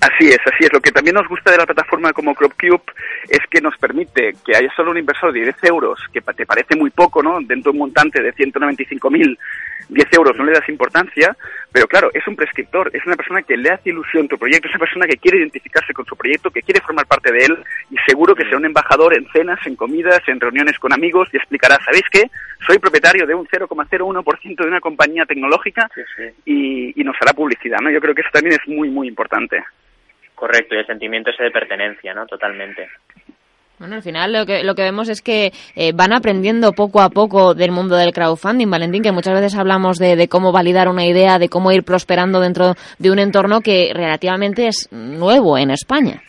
Así 0.00 0.28
es, 0.28 0.38
así 0.46 0.64
es. 0.64 0.72
Lo 0.72 0.80
que 0.80 0.92
también 0.92 1.14
nos 1.14 1.26
gusta 1.28 1.50
de 1.50 1.56
la 1.56 1.66
plataforma 1.66 2.12
como 2.12 2.34
CropCube 2.34 2.82
es 3.28 3.40
que 3.50 3.60
nos 3.60 3.76
permite 3.78 4.34
que 4.46 4.56
haya 4.56 4.72
solo 4.76 4.92
un 4.92 4.98
inversor 4.98 5.32
de 5.32 5.40
10 5.40 5.64
euros, 5.64 5.98
que 6.12 6.20
te 6.20 6.46
parece 6.46 6.76
muy 6.76 6.90
poco, 6.90 7.20
¿no? 7.20 7.40
Dentro 7.40 7.72
de 7.72 7.76
un 7.76 7.80
montante 7.80 8.22
de 8.22 8.32
195.000, 8.32 9.36
10 9.88 10.12
euros 10.12 10.36
no 10.36 10.44
le 10.44 10.52
das 10.52 10.68
importancia, 10.68 11.36
pero 11.72 11.88
claro, 11.88 12.10
es 12.14 12.26
un 12.28 12.36
prescriptor, 12.36 12.90
es 12.92 13.04
una 13.06 13.16
persona 13.16 13.42
que 13.42 13.56
le 13.56 13.70
hace 13.70 13.90
ilusión 13.90 14.28
tu 14.28 14.38
proyecto, 14.38 14.68
es 14.68 14.74
una 14.74 14.84
persona 14.84 15.06
que 15.06 15.16
quiere 15.16 15.38
identificarse 15.38 15.92
con 15.92 16.06
su 16.06 16.16
proyecto, 16.16 16.50
que 16.50 16.62
quiere 16.62 16.80
formar 16.80 17.06
parte 17.06 17.32
de 17.32 17.44
él 17.44 17.58
y 17.90 17.96
seguro 18.06 18.36
que 18.36 18.44
será 18.44 18.58
un 18.58 18.66
embajador 18.66 19.14
en 19.14 19.26
cenas, 19.32 19.58
en 19.66 19.74
comidas, 19.74 20.20
en 20.28 20.38
reuniones 20.38 20.78
con 20.78 20.92
amigos 20.92 21.28
y 21.32 21.38
explicará, 21.38 21.76
¿sabéis 21.84 22.04
qué? 22.12 22.30
Soy 22.66 22.78
propietario 22.78 23.26
de 23.26 23.34
un 23.34 23.46
0,01% 23.48 24.56
de 24.56 24.68
una 24.68 24.80
compañía 24.80 25.24
tecnológica 25.26 25.90
Sí, 25.94 26.02
sí. 26.16 26.22
y, 26.44 27.00
y 27.00 27.04
nos 27.04 27.16
hará 27.20 27.32
publicidad, 27.32 27.78
¿no? 27.80 27.90
Yo 27.90 28.00
creo 28.00 28.14
que 28.14 28.20
eso 28.20 28.30
también 28.32 28.58
es 28.60 28.68
muy, 28.68 28.90
muy 28.90 29.08
importante. 29.08 29.64
Correcto, 30.38 30.76
y 30.76 30.78
el 30.78 30.86
sentimiento 30.86 31.30
ese 31.30 31.42
de 31.42 31.50
pertenencia, 31.50 32.14
¿no? 32.14 32.24
Totalmente. 32.26 32.88
Bueno, 33.78 33.96
al 33.96 34.02
final 34.02 34.32
lo 34.32 34.46
que, 34.46 34.62
lo 34.62 34.74
que 34.74 34.82
vemos 34.82 35.08
es 35.08 35.20
que 35.20 35.52
eh, 35.74 35.92
van 35.92 36.12
aprendiendo 36.12 36.72
poco 36.72 37.00
a 37.00 37.10
poco 37.10 37.54
del 37.54 37.72
mundo 37.72 37.96
del 37.96 38.12
crowdfunding, 38.12 38.70
Valentín, 38.70 39.02
que 39.02 39.12
muchas 39.12 39.34
veces 39.34 39.56
hablamos 39.56 39.98
de, 39.98 40.16
de, 40.16 40.28
cómo 40.28 40.52
validar 40.52 40.88
una 40.88 41.06
idea, 41.06 41.38
de 41.38 41.48
cómo 41.48 41.72
ir 41.72 41.84
prosperando 41.84 42.40
dentro 42.40 42.74
de 42.98 43.10
un 43.10 43.18
entorno 43.18 43.60
que 43.60 43.90
relativamente 43.92 44.68
es 44.68 44.88
nuevo 44.92 45.58
en 45.58 45.70
España. 45.70 46.22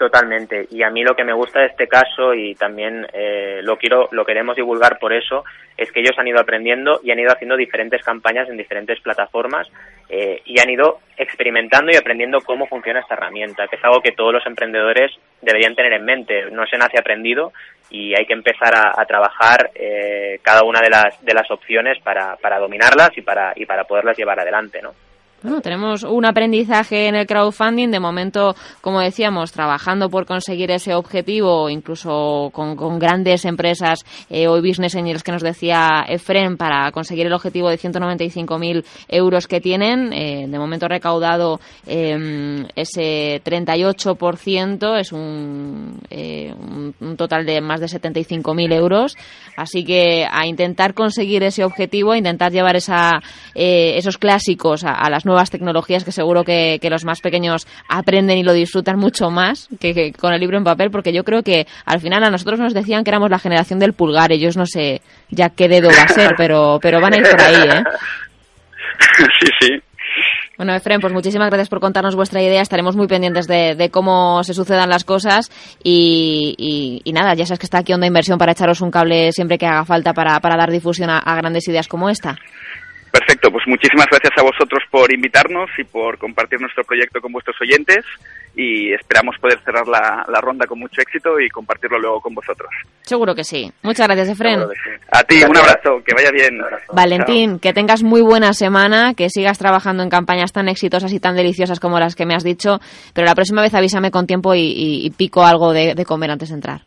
Totalmente. 0.00 0.66
Y 0.70 0.82
a 0.82 0.88
mí 0.88 1.04
lo 1.04 1.14
que 1.14 1.24
me 1.24 1.34
gusta 1.34 1.60
de 1.60 1.66
este 1.66 1.86
caso 1.86 2.32
y 2.32 2.54
también 2.54 3.06
eh, 3.12 3.60
lo 3.62 3.76
quiero, 3.76 4.08
lo 4.12 4.24
queremos 4.24 4.56
divulgar 4.56 4.98
por 4.98 5.12
eso, 5.12 5.44
es 5.76 5.92
que 5.92 6.00
ellos 6.00 6.18
han 6.18 6.26
ido 6.26 6.40
aprendiendo 6.40 7.00
y 7.04 7.10
han 7.10 7.18
ido 7.18 7.30
haciendo 7.30 7.54
diferentes 7.54 8.02
campañas 8.02 8.48
en 8.48 8.56
diferentes 8.56 8.98
plataformas 9.00 9.68
eh, 10.08 10.40
y 10.46 10.58
han 10.58 10.70
ido 10.70 11.00
experimentando 11.18 11.92
y 11.92 11.96
aprendiendo 11.96 12.40
cómo 12.40 12.66
funciona 12.66 13.00
esta 13.00 13.12
herramienta, 13.12 13.68
que 13.68 13.76
es 13.76 13.84
algo 13.84 14.00
que 14.00 14.12
todos 14.12 14.32
los 14.32 14.46
emprendedores 14.46 15.12
deberían 15.42 15.74
tener 15.74 15.92
en 15.92 16.06
mente. 16.06 16.50
No 16.50 16.66
se 16.66 16.78
nace 16.78 16.98
aprendido 16.98 17.52
y 17.90 18.14
hay 18.14 18.24
que 18.24 18.32
empezar 18.32 18.72
a, 18.74 19.04
trabajar 19.04 19.70
eh, 19.74 20.40
cada 20.40 20.62
una 20.64 20.80
de 20.80 20.88
las, 20.88 21.22
de 21.22 21.34
las 21.34 21.50
opciones 21.50 21.98
para, 22.02 22.36
para 22.36 22.58
dominarlas 22.58 23.10
y 23.18 23.20
para, 23.20 23.52
y 23.54 23.66
para 23.66 23.84
poderlas 23.84 24.16
llevar 24.16 24.40
adelante, 24.40 24.80
¿no? 24.80 24.94
Bueno, 25.42 25.62
tenemos 25.62 26.02
un 26.02 26.26
aprendizaje 26.26 27.06
en 27.06 27.14
el 27.14 27.26
crowdfunding, 27.26 27.90
de 27.90 27.98
momento, 27.98 28.54
como 28.82 29.00
decíamos, 29.00 29.52
trabajando 29.52 30.10
por 30.10 30.26
conseguir 30.26 30.70
ese 30.70 30.92
objetivo, 30.92 31.70
incluso 31.70 32.50
con, 32.52 32.76
con 32.76 32.98
grandes 32.98 33.46
empresas, 33.46 34.04
eh, 34.28 34.48
hoy 34.48 34.60
Business 34.60 34.96
Angels 34.96 35.22
que 35.22 35.32
nos 35.32 35.42
decía 35.42 36.04
Efren, 36.06 36.58
para 36.58 36.92
conseguir 36.92 37.26
el 37.26 37.32
objetivo 37.32 37.70
de 37.70 37.78
195.000 37.78 38.84
euros 39.08 39.48
que 39.48 39.62
tienen, 39.62 40.12
eh, 40.12 40.46
de 40.46 40.58
momento 40.58 40.88
recaudado 40.88 41.58
eh, 41.86 42.66
ese 42.76 43.40
38%, 43.42 44.98
es 44.98 45.10
un, 45.10 46.00
un, 46.10 46.94
un, 47.00 47.16
total 47.16 47.46
de 47.46 47.62
más 47.62 47.80
de 47.80 47.86
75.000 47.86 48.74
euros, 48.74 49.16
así 49.56 49.84
que 49.84 50.26
a 50.30 50.46
intentar 50.46 50.92
conseguir 50.92 51.42
ese 51.44 51.64
objetivo, 51.64 52.12
a 52.12 52.18
intentar 52.18 52.52
llevar 52.52 52.76
esa, 52.76 53.22
eh, 53.54 53.94
esos 53.96 54.18
clásicos 54.18 54.84
a, 54.84 54.90
a 54.90 55.08
las 55.08 55.24
nuevas 55.30 55.50
tecnologías 55.50 56.04
que 56.04 56.12
seguro 56.12 56.44
que, 56.44 56.78
que, 56.80 56.90
los 56.90 57.04
más 57.04 57.20
pequeños 57.20 57.66
aprenden 57.88 58.38
y 58.38 58.42
lo 58.42 58.52
disfrutan 58.52 58.98
mucho 58.98 59.30
más 59.30 59.68
que, 59.80 59.94
que, 59.94 60.12
con 60.12 60.34
el 60.34 60.40
libro 60.40 60.58
en 60.58 60.64
papel, 60.64 60.90
porque 60.90 61.12
yo 61.12 61.24
creo 61.24 61.42
que 61.42 61.66
al 61.86 62.00
final 62.00 62.24
a 62.24 62.30
nosotros 62.30 62.58
nos 62.58 62.74
decían 62.74 63.04
que 63.04 63.10
éramos 63.10 63.30
la 63.30 63.38
generación 63.38 63.78
del 63.78 63.92
pulgar, 63.92 64.32
ellos 64.32 64.56
no 64.56 64.66
sé 64.66 65.00
ya 65.30 65.50
qué 65.50 65.68
dedo 65.68 65.88
va 65.88 66.02
a 66.02 66.08
ser, 66.08 66.34
pero, 66.36 66.78
pero 66.82 67.00
van 67.00 67.14
a 67.14 67.16
ir 67.18 67.28
por 67.28 67.40
ahí, 67.40 67.68
¿eh? 67.68 67.84
Sí, 69.40 69.46
sí. 69.60 69.82
Bueno, 70.60 70.74
Efren, 70.74 71.00
pues 71.00 71.14
muchísimas 71.14 71.48
gracias 71.48 71.70
por 71.70 71.80
contarnos 71.80 72.14
vuestra 72.14 72.42
idea. 72.42 72.60
Estaremos 72.60 72.94
muy 72.94 73.06
pendientes 73.06 73.46
de, 73.46 73.74
de 73.74 73.90
cómo 73.90 74.44
se 74.44 74.52
sucedan 74.52 74.90
las 74.90 75.04
cosas. 75.04 75.50
Y, 75.82 76.54
y, 76.58 77.00
y, 77.02 77.12
nada, 77.14 77.32
ya 77.32 77.46
sabes 77.46 77.58
que 77.60 77.64
está 77.64 77.78
aquí 77.78 77.94
Onda 77.94 78.06
Inversión 78.06 78.36
para 78.36 78.52
echaros 78.52 78.82
un 78.82 78.90
cable 78.90 79.32
siempre 79.32 79.56
que 79.56 79.64
haga 79.64 79.86
falta 79.86 80.12
para, 80.12 80.38
para 80.40 80.58
dar 80.58 80.70
difusión 80.70 81.08
a, 81.08 81.16
a 81.18 81.34
grandes 81.36 81.66
ideas 81.66 81.88
como 81.88 82.10
esta. 82.10 82.36
Perfecto, 83.10 83.50
pues 83.50 83.66
muchísimas 83.66 84.06
gracias 84.06 84.32
a 84.38 84.42
vosotros 84.42 84.82
por 84.90 85.12
invitarnos 85.12 85.68
y 85.78 85.84
por 85.84 86.16
compartir 86.18 86.60
nuestro 86.60 86.84
proyecto 86.84 87.20
con 87.20 87.32
vuestros 87.32 87.56
oyentes 87.60 88.04
y 88.54 88.92
esperamos 88.92 89.36
poder 89.40 89.58
cerrar 89.64 89.86
la, 89.88 90.24
la 90.28 90.40
ronda 90.40 90.66
con 90.66 90.78
mucho 90.78 91.00
éxito 91.00 91.40
y 91.40 91.48
compartirlo 91.48 91.98
luego 91.98 92.20
con 92.20 92.34
vosotros. 92.34 92.70
Seguro 93.02 93.34
que 93.34 93.44
sí. 93.44 93.70
Muchas 93.82 94.06
gracias, 94.06 94.28
Efren. 94.28 94.60
Sí. 94.60 94.90
A 95.10 95.22
ti, 95.24 95.40
gracias. 95.40 95.50
un 95.50 95.56
abrazo, 95.56 96.02
que 96.04 96.14
vaya 96.14 96.30
bien. 96.30 96.60
Valentín, 96.92 97.50
Chao. 97.52 97.60
que 97.60 97.72
tengas 97.72 98.02
muy 98.02 98.20
buena 98.20 98.52
semana, 98.52 99.14
que 99.14 99.28
sigas 99.28 99.58
trabajando 99.58 100.02
en 100.02 100.08
campañas 100.10 100.52
tan 100.52 100.68
exitosas 100.68 101.12
y 101.12 101.20
tan 101.20 101.36
deliciosas 101.36 101.80
como 101.80 101.98
las 101.98 102.14
que 102.14 102.26
me 102.26 102.34
has 102.34 102.44
dicho, 102.44 102.80
pero 103.14 103.26
la 103.26 103.34
próxima 103.34 103.62
vez 103.62 103.74
avísame 103.74 104.10
con 104.10 104.26
tiempo 104.26 104.54
y, 104.54 104.60
y, 104.60 105.06
y 105.06 105.10
pico 105.10 105.44
algo 105.44 105.72
de, 105.72 105.94
de 105.94 106.04
comer 106.04 106.30
antes 106.30 106.50
de 106.50 106.54
entrar. 106.56 106.82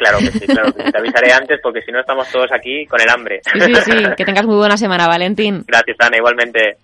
Claro 0.00 0.18
que 0.18 0.32
sí, 0.32 0.46
claro 0.46 0.72
que 0.72 0.82
sí. 0.82 0.92
Te 0.92 0.98
avisaré 0.98 1.32
antes 1.32 1.60
porque 1.62 1.82
si 1.82 1.92
no 1.92 2.00
estamos 2.00 2.26
todos 2.30 2.50
aquí 2.52 2.86
con 2.86 3.00
el 3.02 3.10
hambre. 3.10 3.42
Sí, 3.52 3.60
sí, 3.60 3.74
sí. 3.84 4.04
Que 4.16 4.24
tengas 4.24 4.46
muy 4.46 4.56
buena 4.56 4.78
semana, 4.78 5.06
Valentín. 5.06 5.62
Gracias, 5.66 5.96
Ana, 6.00 6.16
igualmente. 6.16 6.78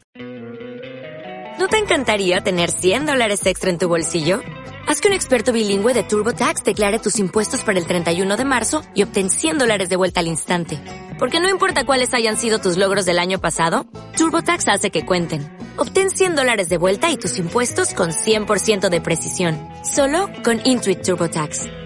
¿No 1.58 1.68
te 1.68 1.78
encantaría 1.78 2.42
tener 2.42 2.70
100 2.70 3.06
dólares 3.06 3.46
extra 3.46 3.70
en 3.70 3.78
tu 3.78 3.88
bolsillo? 3.88 4.42
Haz 4.86 5.00
que 5.00 5.08
un 5.08 5.14
experto 5.14 5.52
bilingüe 5.52 5.94
de 5.94 6.02
TurboTax 6.02 6.62
declare 6.62 6.98
tus 6.98 7.18
impuestos 7.18 7.64
para 7.64 7.78
el 7.78 7.86
31 7.86 8.36
de 8.36 8.44
marzo 8.44 8.82
y 8.94 9.02
obtén 9.02 9.30
100 9.30 9.58
dólares 9.58 9.88
de 9.88 9.96
vuelta 9.96 10.20
al 10.20 10.26
instante. 10.26 10.78
Porque 11.18 11.40
no 11.40 11.48
importa 11.48 11.86
cuáles 11.86 12.12
hayan 12.12 12.36
sido 12.36 12.58
tus 12.58 12.76
logros 12.76 13.06
del 13.06 13.18
año 13.18 13.40
pasado, 13.40 13.86
TurboTax 14.18 14.68
hace 14.68 14.90
que 14.90 15.06
cuenten. 15.06 15.50
Obtén 15.78 16.10
100 16.10 16.36
dólares 16.36 16.68
de 16.68 16.76
vuelta 16.76 17.10
y 17.10 17.16
tus 17.16 17.38
impuestos 17.38 17.94
con 17.94 18.10
100% 18.10 18.90
de 18.90 19.00
precisión. 19.00 19.58
Solo 19.82 20.28
con 20.44 20.60
Intuit 20.64 21.00
TurboTax. 21.00 21.85